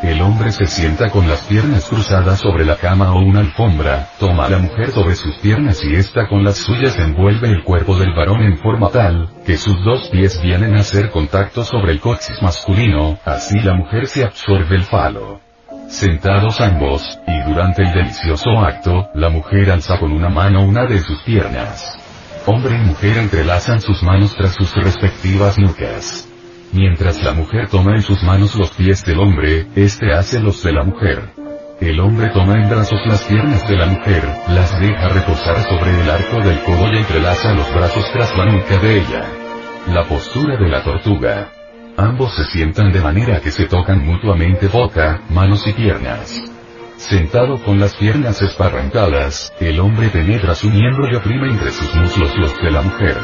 El 0.03 0.21
hombre 0.21 0.51
se 0.51 0.67
sienta 0.67 1.09
con 1.09 1.27
las 1.27 1.41
piernas 1.47 1.89
cruzadas 1.89 2.39
sobre 2.39 2.65
la 2.65 2.75
cama 2.75 3.13
o 3.13 3.19
una 3.19 3.39
alfombra, 3.39 4.09
toma 4.19 4.45
a 4.45 4.49
la 4.49 4.59
mujer 4.59 4.91
sobre 4.91 5.15
sus 5.15 5.35
piernas 5.39 5.83
y 5.83 5.95
ésta 5.95 6.27
con 6.27 6.43
las 6.43 6.57
suyas 6.57 6.99
envuelve 6.99 7.49
el 7.49 7.63
cuerpo 7.63 7.97
del 7.97 8.13
varón 8.13 8.43
en 8.43 8.59
forma 8.59 8.89
tal, 8.89 9.27
que 9.43 9.57
sus 9.57 9.83
dos 9.83 10.07
pies 10.09 10.39
vienen 10.43 10.75
a 10.75 10.81
hacer 10.81 11.09
contacto 11.09 11.63
sobre 11.63 11.93
el 11.93 11.99
coxis 11.99 12.39
masculino, 12.43 13.17
así 13.25 13.59
la 13.59 13.73
mujer 13.73 14.05
se 14.05 14.23
absorbe 14.23 14.75
el 14.75 14.83
falo. 14.83 15.48
Sentados 15.89 16.61
ambos, 16.61 17.01
y 17.25 17.49
durante 17.49 17.81
el 17.81 17.91
delicioso 17.91 18.51
acto, 18.59 19.09
la 19.15 19.29
mujer 19.29 19.71
alza 19.71 19.97
con 19.97 20.11
una 20.11 20.29
mano 20.29 20.63
una 20.63 20.85
de 20.85 20.99
sus 20.99 21.19
piernas. 21.23 21.97
Hombre 22.45 22.75
y 22.75 22.77
mujer 22.77 23.17
entrelazan 23.17 23.81
sus 23.81 24.03
manos 24.03 24.35
tras 24.35 24.53
sus 24.53 24.71
respectivas 24.75 25.57
nucas. 25.57 26.29
Mientras 26.73 27.23
la 27.23 27.33
mujer 27.33 27.69
toma 27.69 27.95
en 27.95 28.03
sus 28.03 28.21
manos 28.21 28.55
los 28.55 28.69
pies 28.69 29.03
del 29.03 29.19
hombre, 29.19 29.65
éste 29.75 30.13
hace 30.13 30.39
los 30.39 30.61
de 30.61 30.73
la 30.73 30.83
mujer. 30.83 31.33
El 31.81 31.99
hombre 31.99 32.29
toma 32.33 32.53
en 32.53 32.69
brazos 32.69 32.99
las 33.07 33.23
piernas 33.23 33.67
de 33.67 33.75
la 33.75 33.87
mujer, 33.87 34.23
las 34.49 34.79
deja 34.79 35.09
reposar 35.09 35.57
sobre 35.63 36.01
el 36.01 36.09
arco 36.09 36.39
del 36.39 36.59
codo 36.59 36.93
y 36.93 36.97
entrelaza 36.97 37.51
los 37.53 37.73
brazos 37.73 38.05
tras 38.13 38.37
la 38.37 38.45
nuca 38.45 38.77
de 38.77 38.99
ella. 38.99 39.25
La 39.87 40.03
postura 40.03 40.55
de 40.55 40.69
la 40.69 40.83
tortuga. 40.83 41.49
Ambos 41.97 42.33
se 42.35 42.45
sientan 42.45 42.91
de 42.91 43.01
manera 43.01 43.39
que 43.41 43.51
se 43.51 43.65
tocan 43.65 44.05
mutuamente 44.05 44.67
boca, 44.67 45.21
manos 45.29 45.67
y 45.67 45.73
piernas. 45.73 46.41
Sentado 46.97 47.57
con 47.63 47.79
las 47.79 47.95
piernas 47.95 48.41
esparrancadas, 48.41 49.53
el 49.59 49.79
hombre 49.79 50.09
penetra 50.09 50.55
su 50.55 50.69
miembro 50.69 51.09
y 51.09 51.15
oprime 51.15 51.49
entre 51.49 51.71
sus 51.71 51.93
muslos 51.95 52.37
los 52.37 52.55
de 52.61 52.71
la 52.71 52.81
mujer. 52.81 53.17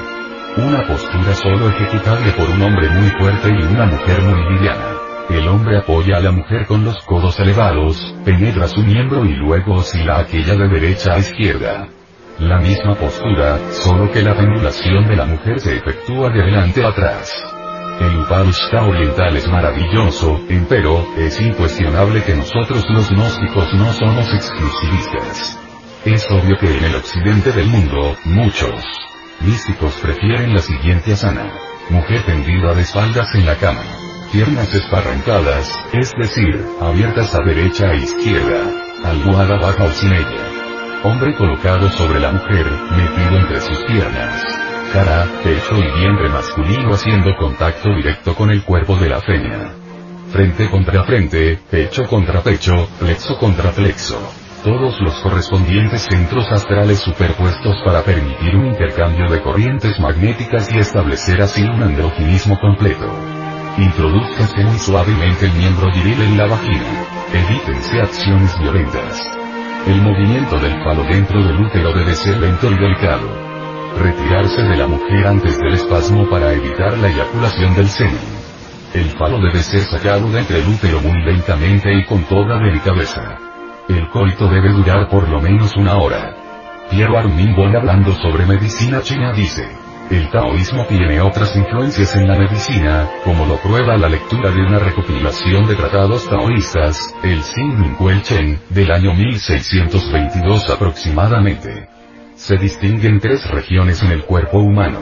Una 0.58 0.88
postura 0.88 1.34
solo 1.34 1.69
ejecutable 1.69 2.32
por 2.32 2.49
un 2.49 2.62
hombre 2.62 2.89
muy 2.89 3.10
fuerte 3.10 3.49
y 3.49 3.63
una 3.63 3.86
mujer 3.86 4.21
muy 4.21 4.54
liviana. 4.54 4.95
El 5.30 5.47
hombre 5.47 5.78
apoya 5.78 6.17
a 6.17 6.21
la 6.21 6.32
mujer 6.32 6.65
con 6.67 6.86
los 6.86 7.04
codos 7.04 7.39
elevados, 7.39 8.15
penetra 8.23 8.67
su 8.67 8.82
miembro 8.82 9.25
y 9.25 9.34
luego 9.34 9.75
oscila 9.75 10.19
aquella 10.19 10.56
de 10.56 10.67
derecha 10.67 11.13
a 11.13 11.19
izquierda. 11.19 11.88
La 12.39 12.60
misma 12.60 12.95
postura, 12.95 13.58
solo 13.71 14.12
que 14.12 14.21
la 14.21 14.36
pendulación 14.36 15.08
de 15.08 15.15
la 15.15 15.25
mujer 15.25 15.60
se 15.60 15.78
efectúa 15.78 16.30
de 16.30 16.41
adelante 16.41 16.84
a 16.84 16.89
atrás. 16.89 17.55
El 17.99 18.19
Upanishad 18.19 18.89
oriental 18.89 19.38
es 19.38 19.47
maravilloso, 19.47 20.41
empero, 20.49 21.08
es 21.17 21.39
incuestionable 21.39 22.23
que 22.23 22.36
nosotros 22.36 22.84
los 22.89 23.10
gnósticos 23.10 23.73
no 23.73 23.93
somos 23.93 24.34
exclusivistas. 24.34 25.60
Es 26.03 26.27
obvio 26.29 26.58
que 26.60 26.77
en 26.77 26.84
el 26.84 26.95
occidente 26.95 27.53
del 27.53 27.67
mundo, 27.67 28.17
muchos 28.25 28.84
místicos 29.39 29.93
prefieren 30.01 30.53
la 30.53 30.62
siguiente 30.62 31.13
asana. 31.13 31.49
Mujer 31.89 32.23
tendida 32.25 32.73
de 32.73 32.81
espaldas 32.81 33.34
en 33.34 33.45
la 33.45 33.55
cama. 33.55 33.84
Piernas 34.31 34.73
esparrancadas, 34.73 35.71
es 35.93 36.12
decir, 36.19 36.65
abiertas 36.81 37.34
a 37.34 37.39
derecha 37.45 37.93
e 37.93 37.97
izquierda. 37.97 38.71
Almohada 39.05 39.58
baja 39.58 39.86
o 39.86 39.91
sin 39.91 40.12
ella. 40.12 41.01
Hombre 41.03 41.34
colocado 41.36 41.89
sobre 41.91 42.19
la 42.19 42.31
mujer, 42.34 42.65
metido 42.91 43.38
entre 43.38 43.62
sus 43.62 43.77
piernas 43.86 44.64
cara, 44.93 45.26
pecho 45.43 45.76
y 45.78 46.00
vientre 46.00 46.30
masculino 46.30 46.93
haciendo 46.93 47.36
contacto 47.38 47.89
directo 47.95 48.36
con 48.36 48.52
el 48.52 48.63
cuerpo 48.63 48.95
de 48.98 49.10
la 49.10 49.21
femina. 49.21 49.74
Frente 50.32 50.69
contra 50.69 51.04
frente, 51.04 51.60
pecho 51.69 52.04
contra 52.06 52.41
pecho, 52.41 52.88
plexo 53.00 53.38
contra 53.38 53.71
plexo. 53.71 54.19
Todos 54.63 55.00
los 55.00 55.13
correspondientes 55.21 56.08
centros 56.10 56.52
astrales 56.52 57.00
superpuestos 57.00 57.76
para 57.86 58.02
permitir 58.02 58.56
un 58.56 58.67
intercambio 58.67 59.30
de 59.30 59.41
corrientes 59.41 60.00
magnéticas 60.00 60.74
y 60.74 60.80
establecer 60.80 61.41
así 61.41 61.63
un 61.63 61.84
androginismo 61.84 62.60
completo. 62.60 63.08
Introduzcanse 63.78 64.63
muy 64.63 64.80
suavemente 64.80 65.45
el 65.45 65.54
miembro 65.54 65.91
viril 65.93 66.21
en 66.21 66.38
la 66.38 66.48
vagina. 66.48 67.06
Evítense 67.32 68.02
acciones 68.02 68.60
violentas. 68.60 69.21
El 69.86 70.02
movimiento 70.02 70.58
del 70.60 70.84
falo 70.84 71.04
dentro 71.04 71.43
del 71.43 71.62
útero 71.62 71.93
debe 71.93 72.15
ser 72.15 72.38
lento 72.38 72.71
y 72.71 72.76
delicado. 72.76 73.44
Retirarse 73.95 74.62
de 74.63 74.77
la 74.77 74.88
mujer 74.88 75.27
antes 75.27 75.58
del 75.60 75.73
espasmo 75.73 76.29
para 76.29 76.53
evitar 76.53 76.97
la 76.97 77.10
eyaculación 77.10 77.75
del 77.75 77.88
semen. 77.88 78.45
El 78.93 79.10
falo 79.17 79.39
debe 79.39 79.60
ser 79.60 79.81
sacado 79.81 80.29
de 80.31 80.39
entre 80.39 80.60
el 80.60 80.67
útero 80.67 81.01
muy 81.01 81.21
lentamente 81.23 81.93
y 81.93 82.05
con 82.05 82.23
toda 82.23 82.60
delicadeza. 82.60 83.38
El 83.89 84.10
coito 84.10 84.47
debe 84.47 84.71
durar 84.71 85.10
por 85.10 85.27
lo 85.29 85.41
menos 85.41 85.75
una 85.75 85.95
hora. 85.97 86.36
Pierre 86.89 87.17
Armin 87.17 87.55
Bon 87.55 87.75
hablando 87.75 88.13
sobre 88.15 88.45
medicina 88.45 89.01
china 89.01 89.34
dice, 89.34 89.67
el 90.10 90.29
taoísmo 90.29 90.86
tiene 90.86 91.19
otras 91.19 91.55
influencias 91.55 92.15
en 92.15 92.27
la 92.27 92.38
medicina, 92.38 93.10
como 93.23 93.45
lo 93.47 93.58
prueba 93.58 93.97
la 93.97 94.08
lectura 94.08 94.51
de 94.51 94.62
una 94.62 94.77
recopilación 94.77 95.65
de 95.65 95.75
tratados 95.75 96.29
taoístas, 96.29 97.15
el 97.23 97.41
Xin 97.41 97.79
Min 97.79 98.21
Chen, 98.21 98.60
del 98.69 98.91
año 98.91 99.15
1622 99.15 100.69
aproximadamente. 100.69 101.94
Se 102.36 102.58
distinguen 102.58 103.19
tres 103.21 103.50
regiones 103.50 104.04
en 104.04 104.12
el 104.12 104.24
cuerpo 104.24 104.60
humano. 104.60 105.00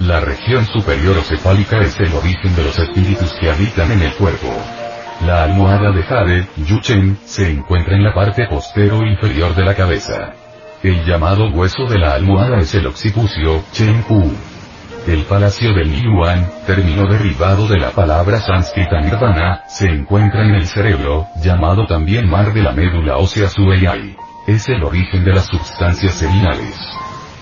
La 0.00 0.20
región 0.20 0.66
superior 0.66 1.16
o 1.16 1.22
cefálica 1.22 1.80
es 1.80 1.98
el 1.98 2.12
origen 2.12 2.54
de 2.54 2.62
los 2.62 2.78
espíritus 2.78 3.32
que 3.40 3.50
habitan 3.50 3.90
en 3.90 4.02
el 4.02 4.12
cuerpo. 4.12 4.48
La 5.26 5.44
almohada 5.44 5.90
de 5.90 6.02
Jade, 6.02 6.46
Yuchen, 6.56 7.18
se 7.24 7.50
encuentra 7.50 7.96
en 7.96 8.04
la 8.04 8.14
parte 8.14 8.46
postero 8.46 9.02
inferior 9.02 9.54
de 9.54 9.64
la 9.64 9.74
cabeza. 9.74 10.34
El 10.82 11.04
llamado 11.06 11.50
hueso 11.50 11.86
de 11.86 11.98
la 11.98 12.12
almohada 12.12 12.58
es 12.58 12.74
el 12.74 12.86
occipucio, 12.86 13.64
Chen 13.72 14.04
Hu. 14.08 14.30
El 15.06 15.22
palacio 15.22 15.72
del 15.72 15.90
Yuan, 15.90 16.46
término 16.66 17.08
derivado 17.08 17.66
de 17.66 17.78
la 17.78 17.90
palabra 17.90 18.40
sánscrita 18.40 19.00
nirvana, 19.00 19.62
se 19.68 19.86
encuentra 19.86 20.46
en 20.46 20.54
el 20.54 20.66
cerebro, 20.66 21.26
llamado 21.42 21.86
también 21.86 22.28
mar 22.28 22.52
de 22.52 22.62
la 22.62 22.72
médula 22.72 23.16
ósea 23.16 23.48
Sueyai. 23.48 24.27
Es 24.48 24.66
el 24.70 24.82
origen 24.82 25.26
de 25.26 25.34
las 25.34 25.44
sustancias 25.44 26.14
seminales. 26.14 26.74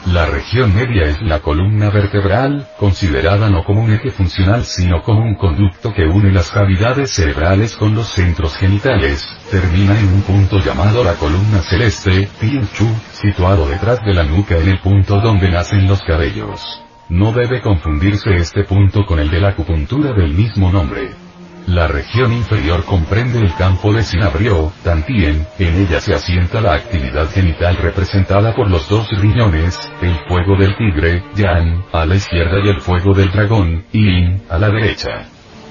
La 0.07 0.27
región 0.27 0.75
media 0.75 1.05
es 1.05 1.23
la 1.23 1.39
columna 1.39 1.89
vertebral, 1.89 2.67
considerada 2.81 3.49
no 3.49 3.63
como 3.63 3.85
un 3.85 3.93
eje 3.93 4.11
funcional 4.11 4.65
sino 4.65 5.05
como 5.05 5.21
un 5.21 5.37
conducto 5.37 5.95
que 5.95 6.05
une 6.05 6.33
las 6.33 6.51
cavidades 6.51 7.13
cerebrales 7.13 7.77
con 7.77 7.95
los 7.95 8.09
centros 8.09 8.57
genitales, 8.57 9.25
termina 9.53 9.97
en 9.97 10.09
un 10.15 10.23
punto 10.23 10.59
llamado 10.59 11.05
la 11.05 11.15
columna 11.15 11.61
celeste, 11.61 12.29
Tien 12.41 12.69
Chu, 12.73 12.89
situado 13.13 13.69
detrás 13.69 14.05
de 14.05 14.13
la 14.13 14.25
nuca 14.25 14.57
en 14.57 14.69
el 14.69 14.81
punto 14.81 15.21
donde 15.21 15.49
nacen 15.49 15.87
los 15.87 16.03
cabellos. 16.03 16.83
No 17.09 17.31
debe 17.31 17.63
confundirse 17.63 18.35
este 18.35 18.65
punto 18.65 19.07
con 19.07 19.21
el 19.21 19.31
de 19.31 19.41
la 19.41 19.51
acupuntura 19.51 20.13
del 20.13 20.35
mismo 20.35 20.73
nombre. 20.73 21.26
La 21.67 21.89
región 21.89 22.33
inferior 22.33 22.85
comprende 22.85 23.41
el 23.41 23.53
campo 23.55 23.93
de 23.93 24.05
Sinabrio, 24.05 24.73
Tantien, 24.85 25.45
en 25.59 25.75
ella 25.75 26.01
se 26.01 26.15
asienta 26.15 26.61
la 26.61 26.75
actividad 26.75 27.29
genital 27.31 27.77
representada 27.79 28.55
por 28.55 28.71
los 28.71 28.89
dos 28.89 29.09
riñones, 29.11 29.77
el 30.01 30.15
fuego 30.29 30.57
del 30.57 30.77
tigre, 30.77 31.25
Yan, 31.35 31.85
a 31.93 32.07
la 32.07 32.15
izquierda 32.15 32.61
y 32.65 32.69
el 32.69 32.81
fuego 32.81 33.15
del 33.15 33.33
dragón, 33.33 33.85
Yin, 33.91 34.45
a 34.49 34.59
la 34.59 34.69
derecha. 34.69 35.27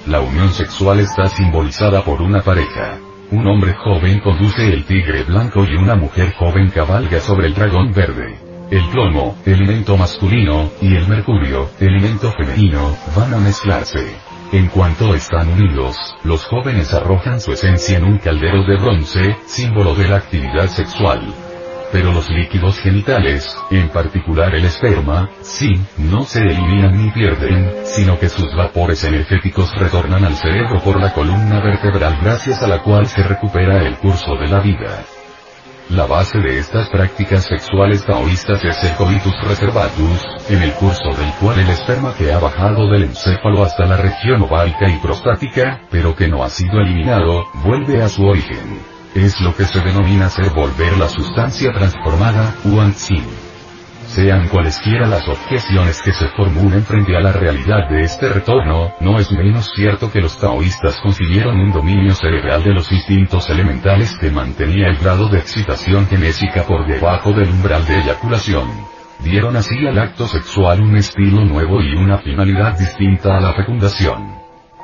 La 0.06 0.20
unión 0.20 0.50
sexual 0.50 1.00
está 1.00 1.28
simbolizada 1.28 2.02
por 2.04 2.20
una 2.20 2.42
pareja. 2.42 2.98
Un 3.30 3.46
hombre 3.46 3.74
joven 3.82 4.20
conduce 4.20 4.68
el 4.68 4.84
tigre 4.84 5.24
blanco 5.24 5.64
y 5.64 5.76
una 5.76 5.96
mujer 5.96 6.34
joven 6.34 6.68
cabalga 6.68 7.20
sobre 7.20 7.46
el 7.46 7.54
dragón 7.54 7.92
verde. 7.92 8.38
El 8.70 8.86
plomo, 8.90 9.38
elemento 9.46 9.96
masculino, 9.96 10.70
y 10.82 10.94
el 10.94 11.08
mercurio, 11.08 11.70
elemento 11.80 12.32
femenino, 12.32 12.94
van 13.16 13.32
a 13.32 13.38
mezclarse. 13.38 14.25
En 14.52 14.68
cuanto 14.68 15.12
están 15.14 15.48
unidos, 15.48 15.96
los 16.22 16.44
jóvenes 16.44 16.94
arrojan 16.94 17.40
su 17.40 17.52
esencia 17.52 17.98
en 17.98 18.04
un 18.04 18.18
caldero 18.18 18.62
de 18.64 18.76
bronce, 18.76 19.36
símbolo 19.44 19.94
de 19.96 20.08
la 20.08 20.16
actividad 20.16 20.68
sexual. 20.68 21.34
Pero 21.90 22.12
los 22.12 22.28
líquidos 22.30 22.78
genitales, 22.78 23.56
en 23.70 23.88
particular 23.88 24.54
el 24.54 24.64
esperma, 24.64 25.30
sí, 25.40 25.72
no 25.98 26.22
se 26.24 26.40
eliminan 26.40 26.96
ni 26.96 27.10
pierden, 27.10 27.72
sino 27.84 28.18
que 28.18 28.28
sus 28.28 28.54
vapores 28.54 29.02
energéticos 29.02 29.72
retornan 29.74 30.24
al 30.24 30.36
cerebro 30.36 30.80
por 30.80 31.00
la 31.00 31.12
columna 31.12 31.60
vertebral 31.60 32.18
gracias 32.22 32.62
a 32.62 32.68
la 32.68 32.82
cual 32.82 33.06
se 33.06 33.22
recupera 33.24 33.82
el 33.82 33.96
curso 33.96 34.36
de 34.36 34.46
la 34.46 34.60
vida. 34.60 35.15
La 35.90 36.04
base 36.04 36.38
de 36.38 36.58
estas 36.58 36.88
prácticas 36.88 37.44
sexuales 37.44 38.04
taoístas 38.04 38.62
es 38.64 38.82
el 38.82 38.96
coitus 38.96 39.32
reservatus, 39.46 40.20
en 40.48 40.60
el 40.62 40.72
curso 40.72 41.10
del 41.16 41.32
cual 41.40 41.60
el 41.60 41.68
esperma 41.68 42.12
que 42.12 42.32
ha 42.32 42.40
bajado 42.40 42.90
del 42.90 43.04
encéfalo 43.04 43.62
hasta 43.62 43.86
la 43.86 43.96
región 43.96 44.42
oválica 44.42 44.88
y 44.88 44.98
prostática, 44.98 45.82
pero 45.88 46.16
que 46.16 46.26
no 46.26 46.42
ha 46.42 46.50
sido 46.50 46.80
eliminado, 46.80 47.44
vuelve 47.62 48.02
a 48.02 48.08
su 48.08 48.24
origen. 48.24 48.80
Es 49.14 49.40
lo 49.40 49.54
que 49.54 49.64
se 49.64 49.78
denomina 49.78 50.28
ser 50.28 50.50
volver 50.50 50.98
la 50.98 51.08
sustancia 51.08 51.70
transformada, 51.72 52.52
Huan 52.64 52.92
sean 54.06 54.48
cualesquiera 54.48 55.06
las 55.06 55.28
objeciones 55.28 56.00
que 56.02 56.12
se 56.12 56.28
formulen 56.28 56.84
frente 56.84 57.16
a 57.16 57.20
la 57.20 57.32
realidad 57.32 57.88
de 57.90 58.02
este 58.02 58.28
retorno, 58.28 58.92
no 59.00 59.18
es 59.18 59.30
menos 59.32 59.70
cierto 59.74 60.10
que 60.10 60.20
los 60.20 60.38
taoístas 60.38 60.98
consiguieron 61.00 61.58
un 61.60 61.72
dominio 61.72 62.14
cerebral 62.14 62.62
de 62.62 62.72
los 62.72 62.90
instintos 62.90 63.50
elementales 63.50 64.16
que 64.18 64.30
mantenía 64.30 64.88
el 64.88 64.96
grado 64.96 65.28
de 65.28 65.38
excitación 65.38 66.06
genésica 66.06 66.62
por 66.64 66.86
debajo 66.86 67.32
del 67.32 67.50
umbral 67.50 67.84
de 67.86 68.00
eyaculación. 68.00 68.68
Dieron 69.20 69.56
así 69.56 69.86
al 69.86 69.98
acto 69.98 70.26
sexual 70.26 70.80
un 70.80 70.96
estilo 70.96 71.44
nuevo 71.44 71.80
y 71.80 71.94
una 71.94 72.18
finalidad 72.18 72.78
distinta 72.78 73.36
a 73.36 73.40
la 73.40 73.54
fecundación. 73.54 74.36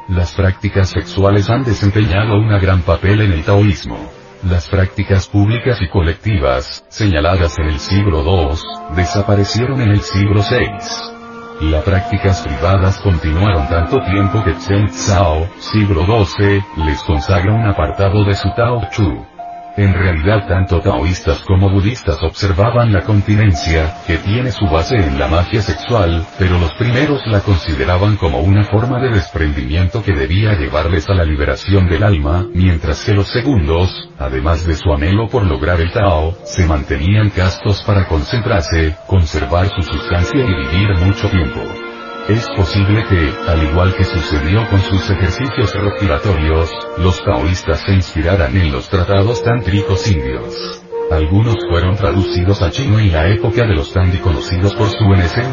Las 0.09 0.35
prácticas 0.35 0.91
sexuales 0.91 1.49
han 1.49 1.63
desempeñado 1.63 2.35
un 2.35 2.49
gran 2.59 2.83
papel 2.83 3.21
en 3.21 3.33
el 3.33 3.45
taoísmo. 3.45 4.22
Las 4.49 4.69
prácticas 4.69 5.29
públicas 5.29 5.79
y 5.81 5.89
colectivas, 5.89 6.85
señaladas 6.89 7.57
en 7.61 7.67
el 7.67 7.79
siglo 7.79 8.25
II, 8.25 8.59
desaparecieron 8.97 9.81
en 9.81 9.91
el 9.91 10.01
siglo 10.01 10.41
VI. 10.43 11.71
Las 11.71 11.85
prácticas 11.85 12.43
privadas 12.43 12.99
continuaron 13.03 13.69
tanto 13.69 13.99
tiempo 14.05 14.43
que 14.43 14.57
Chen 14.59 14.89
Tsao, 14.89 15.47
siglo 15.61 16.05
XII, 16.05 16.61
les 16.85 17.01
consagra 17.05 17.55
un 17.55 17.69
apartado 17.69 18.25
de 18.25 18.35
su 18.35 18.49
Tao 18.57 18.81
Chu. 18.91 19.32
En 19.77 19.95
realidad 19.95 20.47
tanto 20.47 20.81
taoístas 20.81 21.41
como 21.47 21.71
budistas 21.71 22.23
observaban 22.23 22.93
la 22.93 23.01
continencia, 23.01 23.95
que 24.07 24.19
tiene 24.19 24.53
su 24.53 24.67
base 24.67 24.97
en 24.97 25.19
la 25.19 25.29
magia 25.29 25.63
sexual, 25.63 26.27
pero 26.39 26.59
los 26.59 26.73
primeros 26.75 27.27
la 27.27 27.41
consideraban 27.41 28.17
como 28.17 28.41
una 28.41 28.65
forma 28.65 29.01
de 29.01 29.09
desprendimiento 29.09 30.03
que 30.03 30.13
debía 30.13 30.53
llevarles 30.53 31.09
a 31.09 31.15
la 31.15 31.25
liberación 31.25 31.89
del 31.89 32.03
alma, 32.03 32.47
mientras 32.53 33.03
que 33.03 33.15
los 33.15 33.29
segundos, 33.29 33.89
además 34.19 34.67
de 34.67 34.75
su 34.75 34.93
anhelo 34.93 35.29
por 35.29 35.47
lograr 35.47 35.81
el 35.81 35.91
Tao, 35.91 36.37
se 36.45 36.67
mantenían 36.67 37.31
castos 37.31 37.83
para 37.83 38.07
concentrarse, 38.07 38.95
conservar 39.07 39.69
su 39.69 39.83
sustancia 39.83 40.39
y 40.39 40.55
vivir 40.55 40.97
mucho 40.99 41.31
tiempo. 41.31 41.92
Es 42.29 42.47
posible 42.57 43.05
que, 43.09 43.35
al 43.49 43.63
igual 43.65 43.95
que 43.97 44.05
sucedió 44.05 44.65
con 44.71 44.81
sus 44.81 45.11
ejercicios 45.11 45.75
respiratorios, 45.75 46.71
los 46.99 47.23
taoístas 47.25 47.81
se 47.81 47.95
inspiraran 47.95 48.57
en 48.57 48.71
los 48.71 48.89
tratados 48.89 49.43
tántricos 49.43 50.07
indios. 50.09 50.83
Algunos 51.11 51.57
fueron 51.69 51.97
traducidos 51.97 52.63
a 52.63 52.71
chino 52.71 53.01
en 53.01 53.13
la 53.13 53.27
época 53.27 53.67
de 53.67 53.75
los 53.75 53.93
Tandi 53.93 54.19
conocidos 54.19 54.73
por 54.75 54.89
su 54.89 55.05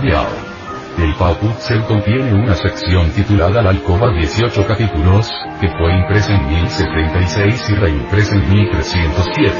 Biao. 0.01 0.27
El 0.99 1.15
Pao 1.15 1.33
Putzel 1.39 1.83
contiene 1.85 2.33
una 2.33 2.53
sección 2.53 3.09
titulada 3.11 3.63
La 3.63 3.71
Alcoba 3.71 4.11
18 4.13 4.67
capítulos, 4.67 5.27
que 5.59 5.69
fue 5.69 5.97
impresa 5.97 6.35
en 6.35 6.47
1076 6.47 7.69
y 7.69 7.75
reimpresa 7.75 8.35
en 8.35 8.49
1307, 8.49 9.53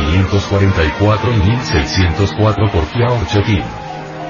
1544 0.00 1.30
y 1.30 1.48
1604 1.50 2.70
por 2.70 2.84
Kiao 2.86 3.18
Chetin. 3.26 3.81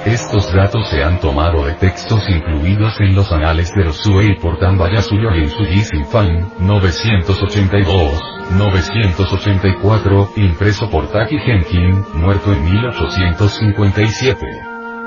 Estos 0.04 0.52
datos 0.52 0.88
se 0.90 1.04
han 1.04 1.20
tomado 1.20 1.64
de 1.64 1.74
textos 1.74 2.28
incluidos 2.28 2.92
en 2.98 3.14
los 3.14 3.30
anales 3.30 3.72
de 3.72 3.84
los 3.84 3.98
Sui 3.98 4.34
por 4.40 4.58
Tambayasuyo 4.58 5.30
y 5.32 5.44
en 5.92 6.04
Fan, 6.06 6.50
982, 6.58 8.20
984, 8.58 10.32
impreso 10.36 10.90
por 10.90 11.06
Taki 11.06 11.38
Genkin, 11.38 12.04
muerto 12.14 12.52
en 12.52 12.64
1857. 12.64 14.44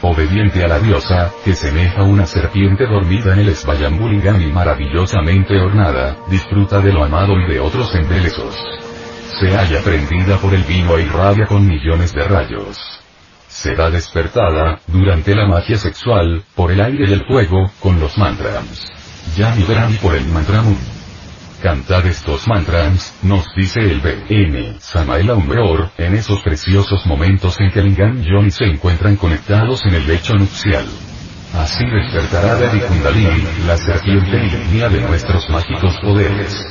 obediente 0.02 0.64
a 0.64 0.68
la 0.68 0.78
diosa, 0.80 1.30
que 1.44 1.54
semeja 1.54 2.02
una 2.02 2.26
serpiente 2.26 2.86
dormida 2.86 3.34
en 3.34 3.40
el 3.40 3.54
Svayambulingami 3.54 4.46
maravillosamente 4.46 5.58
ornada, 5.58 6.16
disfruta 6.28 6.80
de 6.80 6.92
lo 6.92 7.04
amado 7.04 7.38
y 7.38 7.52
de 7.52 7.60
otros 7.60 7.94
embelesos. 7.94 8.56
Se 9.40 9.48
halla 9.56 9.80
prendida 9.82 10.36
por 10.38 10.54
el 10.54 10.62
vino 10.64 10.98
y 10.98 11.04
rabia 11.04 11.46
con 11.46 11.66
millones 11.66 12.12
de 12.12 12.22
rayos. 12.22 12.78
Será 13.48 13.90
despertada, 13.90 14.80
durante 14.86 15.34
la 15.34 15.46
magia 15.46 15.76
sexual, 15.76 16.42
por 16.54 16.72
el 16.72 16.80
aire 16.80 17.08
y 17.08 17.12
el 17.12 17.24
fuego, 17.24 17.70
con 17.80 18.00
los 18.00 18.16
mantras. 18.18 18.64
Ya 19.36 19.54
verán 19.68 19.94
por 19.96 20.14
el 20.14 20.26
mantramun. 20.26 21.01
Cantad 21.62 22.04
estos 22.06 22.48
mantras, 22.48 23.14
nos 23.22 23.44
dice 23.54 23.78
el 23.78 24.00
B.N. 24.00 24.80
Samael 24.80 25.30
Aumbeor, 25.30 25.90
en 25.96 26.16
esos 26.16 26.42
preciosos 26.42 27.06
momentos 27.06 27.60
en 27.60 27.70
que 27.70 27.80
Lingam 27.80 28.20
y 28.20 28.26
Johnny 28.28 28.50
se 28.50 28.64
encuentran 28.64 29.14
conectados 29.14 29.86
en 29.86 29.94
el 29.94 30.04
lecho 30.04 30.34
nupcial. 30.34 30.84
Así 31.54 31.84
despertará 31.84 32.56
de 32.56 32.80
Kundalini, 32.80 33.44
la 33.64 33.76
serpiente 33.76 34.44
y 34.72 34.78
de 34.78 35.00
nuestros 35.02 35.48
mágicos 35.50 35.96
poderes. 36.02 36.66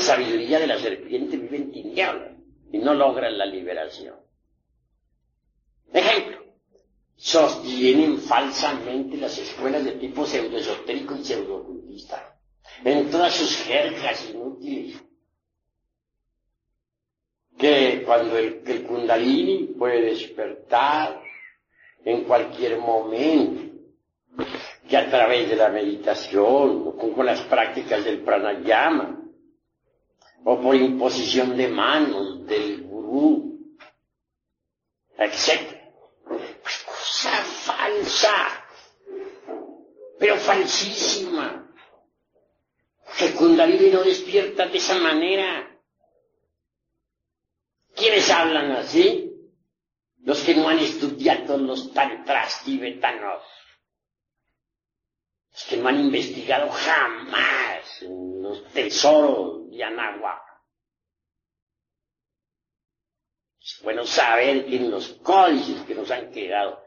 Sabiduría 0.00 0.58
de 0.58 0.66
la 0.66 0.78
serpiente 0.78 1.36
vive 1.36 1.56
en 1.56 1.72
tinieblas 1.72 2.32
y 2.72 2.78
no 2.78 2.94
logra 2.94 3.30
la 3.30 3.46
liberación. 3.46 4.16
Ejemplo, 5.92 6.44
sostienen 7.16 8.18
falsamente 8.18 9.16
las 9.16 9.38
escuelas 9.38 9.84
de 9.84 9.92
tipo 9.92 10.24
pseudoesotérico 10.24 11.16
y 11.16 11.24
pseudocultista 11.24 12.38
en 12.84 13.10
todas 13.10 13.34
sus 13.34 13.56
jergas 13.64 14.30
inútiles. 14.30 15.02
Que 17.58 18.02
cuando 18.06 18.38
el, 18.38 18.62
el 18.64 18.84
kundalini 18.84 19.74
puede 19.78 20.02
despertar 20.02 21.20
en 22.04 22.22
cualquier 22.24 22.78
momento, 22.78 23.68
que 24.88 24.96
a 24.96 25.10
través 25.10 25.50
de 25.50 25.56
la 25.56 25.68
meditación 25.68 26.84
o 26.86 26.96
con 26.96 27.26
las 27.26 27.40
prácticas 27.42 28.04
del 28.04 28.20
pranayama, 28.20 29.27
o 30.44 30.60
por 30.60 30.74
imposición 30.74 31.56
de 31.56 31.68
manos 31.68 32.46
del 32.46 32.82
gurú, 32.82 33.58
etc. 35.16 35.76
Pues 36.62 36.84
cosa 36.84 37.30
falsa, 37.30 38.34
pero 40.18 40.36
falsísima. 40.36 41.64
Que 43.18 43.32
Kundalini 43.32 43.90
no 43.90 44.02
despierta 44.02 44.66
de 44.66 44.78
esa 44.78 44.98
manera. 44.98 45.80
¿Quiénes 47.94 48.30
hablan 48.30 48.70
así? 48.72 49.32
Los 50.22 50.40
que 50.42 50.54
no 50.54 50.68
han 50.68 50.78
estudiado 50.78 51.56
los 51.56 51.92
tantras 51.92 52.62
tibetanos. 52.62 53.42
Los 55.58 55.66
que 55.66 55.76
no 55.78 55.88
han 55.88 55.98
investigado 55.98 56.70
jamás 56.70 58.00
los 58.02 58.64
tesoros 58.72 59.68
de 59.68 59.82
Anáhuac. 59.82 60.40
Es 63.60 63.80
bueno 63.82 64.06
saber 64.06 64.66
que 64.66 64.76
en 64.76 64.88
los 64.88 65.08
códices 65.14 65.82
que 65.82 65.96
nos 65.96 66.08
han 66.12 66.30
quedado, 66.30 66.80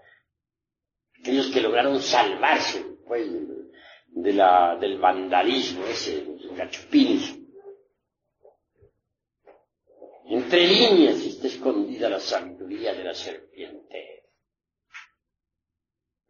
aquellos 1.20 1.48
que 1.48 1.60
lograron 1.60 2.02
salvarse, 2.02 2.82
pues, 3.06 3.30
del 4.08 4.98
vandalismo 5.00 5.86
ese, 5.88 6.24
los 6.24 6.56
gachupines, 6.56 7.38
entre 10.28 10.66
líneas 10.66 11.18
está 11.18 11.48
escondida 11.48 12.08
la 12.08 12.22
sabiduría 12.22 12.94
de 12.94 13.04
la 13.04 13.14
serpiente. 13.14 14.21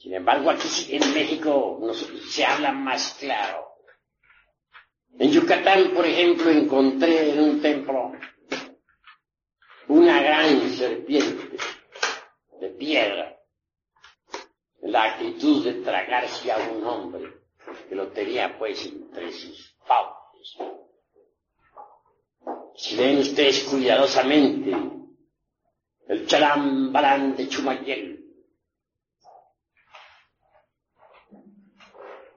Sin 0.00 0.14
embargo, 0.14 0.48
aquí 0.48 0.66
en 0.96 1.12
México 1.12 1.78
se 2.30 2.42
habla 2.42 2.72
más 2.72 3.18
claro. 3.20 3.66
En 5.18 5.30
Yucatán, 5.30 5.90
por 5.90 6.06
ejemplo, 6.06 6.50
encontré 6.50 7.32
en 7.32 7.40
un 7.40 7.60
templo 7.60 8.12
una 9.88 10.22
gran 10.22 10.70
serpiente 10.70 11.58
de 12.60 12.68
piedra, 12.70 13.36
la 14.80 15.04
actitud 15.04 15.64
de 15.64 15.74
tragarse 15.82 16.50
a 16.50 16.56
un 16.56 16.82
hombre 16.82 17.34
que 17.86 17.94
lo 17.94 18.08
tenía 18.08 18.56
pues 18.58 18.86
entre 18.86 19.30
sus 19.32 19.76
fauces. 19.84 20.56
Si 22.74 22.96
ven 22.96 23.18
ustedes 23.18 23.64
cuidadosamente 23.64 24.74
el 26.08 26.26
chalambalán 26.26 27.36
de 27.36 27.48
Chumayel, 27.48 28.19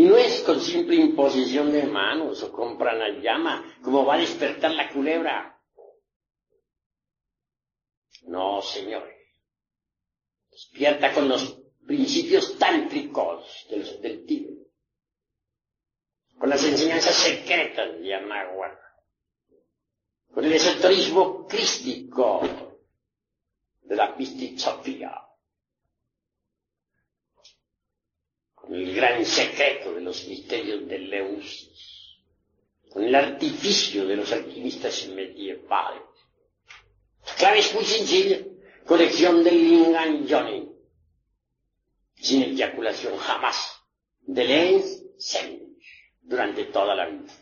Y 0.00 0.04
no 0.04 0.16
es 0.16 0.40
con 0.44 0.58
simple 0.58 0.96
imposición 0.96 1.70
de 1.72 1.82
manos 1.82 2.42
o 2.42 2.50
con 2.50 2.78
pranayama 2.78 3.76
como 3.82 4.06
va 4.06 4.14
a 4.14 4.18
despertar 4.18 4.70
la 4.70 4.88
culebra. 4.88 5.62
No, 8.22 8.62
señores. 8.62 9.28
Despierta 10.50 11.12
con 11.12 11.28
los 11.28 11.60
principios 11.86 12.58
tántricos 12.58 13.66
del, 13.68 14.00
del. 14.00 14.66
Con 16.38 16.48
las 16.48 16.64
enseñanzas 16.64 17.16
secretas 17.16 17.92
de 17.92 18.08
Yamaguara. 18.08 18.80
Con 20.32 20.46
el 20.46 20.52
esoterismo 20.54 21.46
crístico 21.46 22.40
de 23.82 23.96
la 23.96 24.16
Pistizofía. 24.16 25.12
Con 28.54 28.59
el 28.70 28.94
gran 28.94 29.24
secreto 29.24 29.94
de 29.94 30.00
los 30.00 30.26
misterios 30.26 30.86
de 30.86 30.98
Leusis. 30.98 32.18
Con 32.90 33.04
el 33.04 33.14
artificio 33.14 34.06
de 34.06 34.16
los 34.16 34.32
alquimistas 34.32 35.06
medievales 35.08 36.10
la 37.26 37.34
clave 37.34 37.58
es 37.60 37.74
muy 37.74 37.84
sencilla. 37.84 38.38
Colección 38.86 39.44
del 39.44 39.56
Lingam 39.56 40.26
Johnny. 40.28 40.68
Sin 42.16 42.42
eyaculación 42.42 43.16
jamás. 43.18 43.82
De 44.22 44.44
Lens 44.44 45.02
durante 46.22 46.64
toda 46.66 46.94
la 46.94 47.06
vida. 47.06 47.32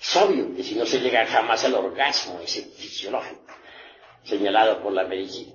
Es 0.00 0.16
obvio 0.16 0.54
que 0.54 0.62
si 0.62 0.74
no 0.74 0.84
se 0.84 1.00
llega 1.00 1.26
jamás 1.26 1.64
al 1.64 1.74
orgasmo, 1.74 2.40
ese 2.40 2.62
fisiológico, 2.62 3.46
señalado 4.22 4.82
por 4.82 4.92
la 4.92 5.04
medicina, 5.04 5.54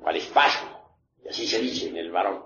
o 0.00 0.08
al 0.08 0.16
espasmo, 0.16 0.71
así 1.32 1.46
se 1.46 1.60
dice 1.60 1.88
en 1.88 1.96
el 1.96 2.10
varón. 2.10 2.44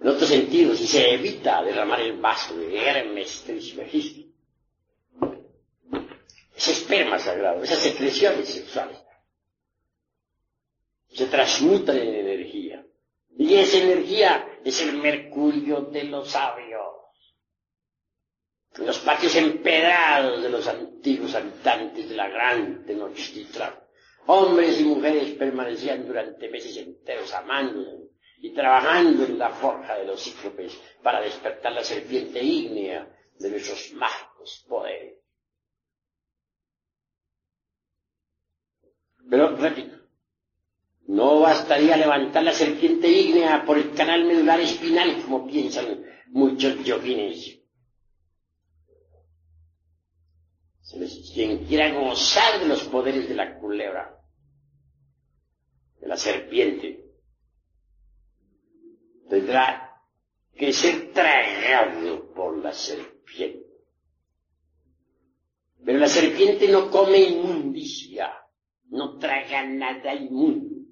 En 0.00 0.08
otro 0.08 0.26
sentido, 0.26 0.74
si 0.76 0.86
se 0.86 1.14
evita 1.14 1.62
derramar 1.62 2.00
el 2.00 2.18
vaso 2.20 2.54
de 2.56 2.76
Hermes 2.76 3.42
Trismegisto, 3.46 4.28
ese 6.54 6.72
esperma 6.72 7.18
sagrado, 7.18 7.62
esas 7.62 7.78
secreciones 7.78 8.48
sexuales, 8.48 8.98
se 11.08 11.26
transmutan 11.26 11.96
en 11.96 12.14
energía. 12.14 12.86
Y 13.38 13.54
esa 13.54 13.78
energía 13.78 14.60
es 14.64 14.82
el 14.82 14.98
mercurio 14.98 15.80
de 15.80 16.04
los 16.04 16.30
sabios. 16.30 16.82
Los 18.76 18.98
patios 18.98 19.34
empedrados 19.36 20.42
de 20.42 20.48
los 20.50 20.66
antiguos 20.68 21.34
habitantes 21.34 22.08
de 22.08 22.16
la 22.16 22.28
gran 22.28 22.84
Tenochtitlan, 22.84 23.81
hombres 24.26 24.80
y 24.80 24.84
mujeres 24.84 25.32
permanecían 25.32 26.06
durante 26.06 26.48
meses 26.48 26.76
enteros 26.76 27.32
amando 27.34 28.08
y 28.38 28.50
trabajando 28.50 29.24
en 29.24 29.38
la 29.38 29.50
forja 29.50 29.96
de 29.96 30.04
los 30.04 30.22
cíclopes 30.22 30.78
para 31.02 31.20
despertar 31.20 31.72
la 31.72 31.84
serpiente 31.84 32.42
ígnea 32.42 33.08
de 33.38 33.50
nuestros 33.50 33.92
mágicos 33.94 34.64
poderes. 34.68 35.18
Pero, 39.30 39.56
repito, 39.56 39.96
no 41.06 41.40
bastaría 41.40 41.96
levantar 41.96 42.42
la 42.42 42.52
serpiente 42.52 43.08
ígnea 43.08 43.64
por 43.64 43.78
el 43.78 43.94
canal 43.94 44.24
medular 44.24 44.60
espinal, 44.60 45.22
como 45.22 45.46
piensan 45.46 46.04
muchos 46.28 46.82
yoguines. 46.84 47.61
Quien 51.32 51.64
quiera 51.64 51.92
gozar 51.92 52.60
de 52.60 52.66
los 52.66 52.82
poderes 52.84 53.28
de 53.28 53.34
la 53.34 53.58
culebra, 53.58 54.20
de 56.00 56.06
la 56.06 56.16
serpiente, 56.16 57.02
tendrá 59.28 60.02
que 60.54 60.72
ser 60.72 61.12
tragado 61.12 62.32
por 62.34 62.58
la 62.58 62.72
serpiente. 62.72 63.72
Pero 65.84 65.98
la 65.98 66.08
serpiente 66.08 66.68
no 66.68 66.90
come 66.90 67.18
inmundicia, 67.18 68.30
no 68.90 69.18
traga 69.18 69.64
nada 69.64 70.14
inmundo. 70.14 70.86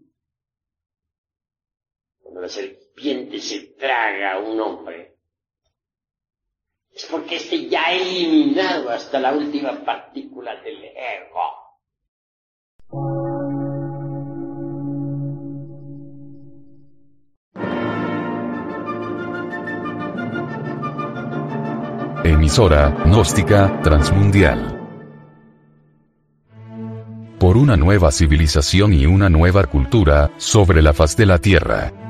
Cuando 2.21 2.41
la 2.41 2.49
serpiente 2.49 3.39
se 3.39 3.75
traga 3.75 4.35
a 4.35 4.39
un 4.39 4.59
hombre, 4.61 5.20
es 6.95 7.07
porque 7.07 7.37
éste 7.37 7.69
ya 7.69 7.87
ha 7.87 7.93
eliminado 7.93 8.91
hasta 8.91 9.21
la 9.21 9.33
última 9.33 9.85
partícula 9.85 10.57
del 10.63 10.85
ego. 10.85 11.61
Emisora, 22.25 22.91
gnóstica, 23.07 23.81
transmundial. 23.83 24.77
Por 27.39 27.57
una 27.57 27.77
nueva 27.77 28.11
civilización 28.11 28.93
y 28.93 29.07
una 29.07 29.31
nueva 29.31 29.65
cultura, 29.65 30.31
sobre 30.37 30.83
la 30.83 30.93
faz 30.93 31.17
de 31.17 31.27
la 31.27 31.39
Tierra. 31.39 32.10